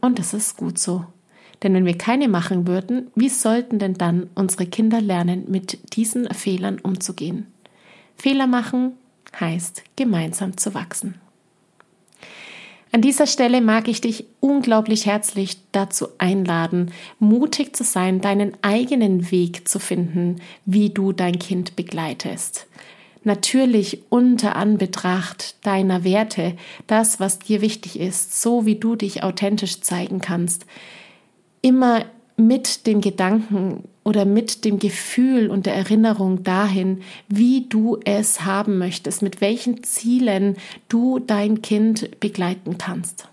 und 0.00 0.18
das 0.18 0.32
ist 0.32 0.56
gut 0.56 0.78
so. 0.78 1.04
Denn 1.62 1.74
wenn 1.74 1.86
wir 1.86 1.98
keine 1.98 2.28
machen 2.28 2.66
würden, 2.66 3.10
wie 3.14 3.28
sollten 3.28 3.78
denn 3.78 3.94
dann 3.94 4.30
unsere 4.34 4.66
Kinder 4.66 5.00
lernen, 5.00 5.44
mit 5.48 5.96
diesen 5.96 6.28
Fehlern 6.32 6.78
umzugehen? 6.78 7.46
Fehler 8.16 8.46
machen 8.46 8.92
heißt 9.38 9.82
gemeinsam 9.96 10.56
zu 10.56 10.74
wachsen. 10.74 11.20
An 12.92 13.02
dieser 13.02 13.26
Stelle 13.26 13.60
mag 13.60 13.88
ich 13.88 14.00
dich 14.00 14.24
unglaublich 14.40 15.04
herzlich 15.04 15.58
dazu 15.72 16.08
einladen, 16.18 16.92
mutig 17.18 17.76
zu 17.76 17.84
sein, 17.84 18.20
deinen 18.20 18.56
eigenen 18.62 19.30
Weg 19.30 19.68
zu 19.68 19.78
finden, 19.78 20.36
wie 20.64 20.90
du 20.90 21.12
dein 21.12 21.38
Kind 21.38 21.76
begleitest. 21.76 22.66
Natürlich 23.22 24.04
unter 24.08 24.56
Anbetracht 24.56 25.66
deiner 25.66 26.04
Werte, 26.04 26.56
das, 26.86 27.18
was 27.18 27.40
dir 27.40 27.60
wichtig 27.60 27.98
ist, 27.98 28.40
so 28.40 28.64
wie 28.66 28.76
du 28.76 28.94
dich 28.94 29.24
authentisch 29.24 29.80
zeigen 29.80 30.20
kannst. 30.20 30.64
Immer 31.60 32.06
mit 32.36 32.86
dem 32.86 33.00
Gedanken 33.00 33.84
oder 34.04 34.24
mit 34.24 34.64
dem 34.64 34.78
Gefühl 34.78 35.48
und 35.50 35.66
der 35.66 35.74
Erinnerung 35.74 36.42
dahin, 36.44 37.02
wie 37.28 37.66
du 37.68 37.98
es 38.04 38.44
haben 38.44 38.78
möchtest, 38.78 39.22
mit 39.22 39.40
welchen 39.40 39.82
Zielen 39.82 40.56
du 40.88 41.18
dein 41.18 41.62
Kind 41.62 42.20
begleiten 42.20 42.78
kannst. 42.78 43.28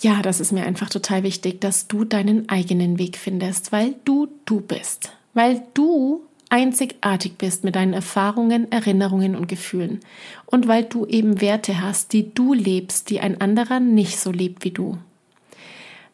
Ja, 0.00 0.20
das 0.22 0.40
ist 0.40 0.52
mir 0.52 0.66
einfach 0.66 0.90
total 0.90 1.22
wichtig, 1.22 1.60
dass 1.60 1.88
du 1.88 2.04
deinen 2.04 2.48
eigenen 2.48 2.98
Weg 2.98 3.16
findest, 3.16 3.72
weil 3.72 3.94
du 4.04 4.28
du 4.44 4.60
bist, 4.60 5.12
weil 5.32 5.62
du 5.72 6.20
einzigartig 6.48 7.38
bist 7.38 7.64
mit 7.64 7.74
deinen 7.74 7.92
Erfahrungen, 7.92 8.70
Erinnerungen 8.70 9.34
und 9.34 9.48
Gefühlen 9.48 10.00
und 10.44 10.68
weil 10.68 10.84
du 10.84 11.06
eben 11.06 11.40
Werte 11.40 11.80
hast, 11.80 12.12
die 12.12 12.34
du 12.34 12.52
lebst, 12.52 13.10
die 13.10 13.20
ein 13.20 13.40
anderer 13.40 13.80
nicht 13.80 14.18
so 14.18 14.30
lebt 14.30 14.64
wie 14.64 14.70
du. 14.70 14.98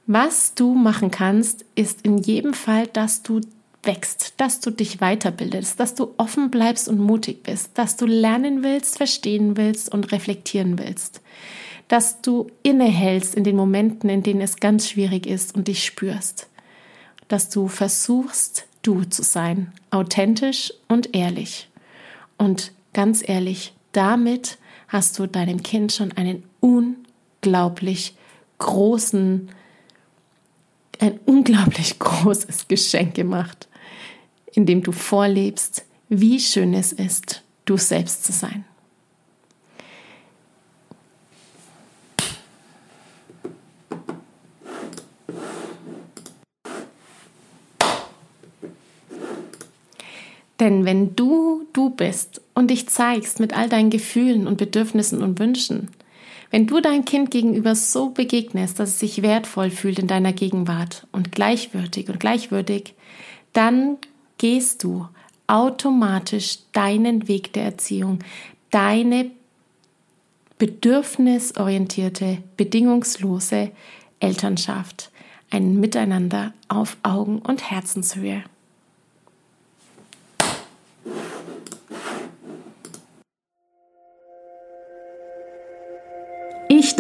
Was 0.07 0.55
du 0.55 0.75
machen 0.75 1.11
kannst, 1.11 1.65
ist 1.75 2.03
in 2.03 2.19
jedem 2.19 2.55
Fall, 2.55 2.87
dass 2.89 3.23
du 3.23 3.41
wächst, 3.85 4.35
dass 4.37 4.61
du 4.61 4.71
dich 4.71 4.99
weiterbildest, 4.99 5.79
dass 5.79 5.95
du 5.95 6.15
offen 6.17 6.51
bleibst 6.51 6.89
und 6.89 6.99
mutig 6.99 7.43
bist, 7.43 7.71
dass 7.75 7.97
du 7.97 8.07
lernen 8.07 8.63
willst, 8.63 8.97
verstehen 8.97 9.57
willst 9.57 9.93
und 9.93 10.13
reflektieren 10.13 10.79
willst, 10.79 11.21
dass 11.89 12.21
du 12.21 12.51
innehältst 12.63 13.35
in 13.35 13.45
den 13.45 13.57
Momenten, 13.57 14.09
in 14.09 14.23
denen 14.23 14.41
es 14.41 14.57
ganz 14.57 14.89
schwierig 14.89 15.27
ist 15.27 15.55
und 15.55 15.69
dich 15.69 15.85
spürst, 15.85 16.49
dass 17.29 17.49
du 17.49 17.69
versuchst, 17.69 18.67
du 18.83 19.05
zu 19.05 19.23
sein, 19.23 19.73
authentisch 19.91 20.73
und 20.89 21.15
ehrlich. 21.15 21.69
Und 22.39 22.73
ganz 22.93 23.27
ehrlich, 23.27 23.73
damit 23.93 24.59
hast 24.89 25.19
du 25.19 25.27
deinem 25.27 25.63
Kind 25.63 25.93
schon 25.93 26.13
einen 26.13 26.45
unglaublich 26.61 28.15
großen 28.59 29.49
ein 31.03 31.19
unglaublich 31.27 31.99
großes 31.99 32.69
Geschenk 32.69 33.15
gemacht, 33.15 33.69
indem 34.53 34.83
du 34.83 34.93
vorlebst, 34.93 35.85
wie 36.09 36.39
schön 36.39 36.75
es 36.75 36.93
ist, 36.93 37.43
du 37.65 37.77
selbst 37.77 38.25
zu 38.25 38.33
sein. 38.33 38.65
Denn 50.61 50.85
wenn 50.85 51.17
du 51.17 51.67
du 51.73 51.91
bist 51.91 52.41
und 52.55 52.71
dich 52.71 52.89
zeigst 52.89 53.41
mit 53.41 53.57
all 53.57 53.69
deinen 53.69 53.91
Gefühlen 53.91 54.47
und 54.47 54.59
Bedürfnissen 54.59 55.21
und 55.21 55.41
Wünschen, 55.41 55.89
wenn 56.53 56.67
du 56.67 56.81
dein 56.81 57.07
Kind 57.07 57.31
gegenüber 57.31 57.75
so 57.75 58.11
begegnest, 58.11 58.79
dass 58.79 58.91
es 58.91 58.99
sich 58.99 59.23
wertvoll 59.23 59.71
fühlt 59.71 59.99
in 59.99 60.07
deiner 60.07 60.35
Gegenwart 60.35 61.07
und 61.11 61.33
gleichwürdig 61.33 62.11
und 62.11 62.21
gleichwürdig, 62.21 62.95
dann 63.55 63.97
gehst 64.37 64.85
du 64.85 65.09
automatisch 65.47 66.59
deinen 66.73 67.27
Weg 67.27 67.55
der 67.55 67.65
Erziehung, 67.65 68.19
deine 68.71 69.31
bedürfnisorientierte, 70.59 72.43
bedingungslose 72.59 73.73
Elternschaft, 74.21 75.11
ein 75.51 75.81
Miteinander 75.81 76.53
auf 76.69 76.99
Augen- 77.03 77.41
und 77.41 77.71
Herzenshöhe. 77.71 78.45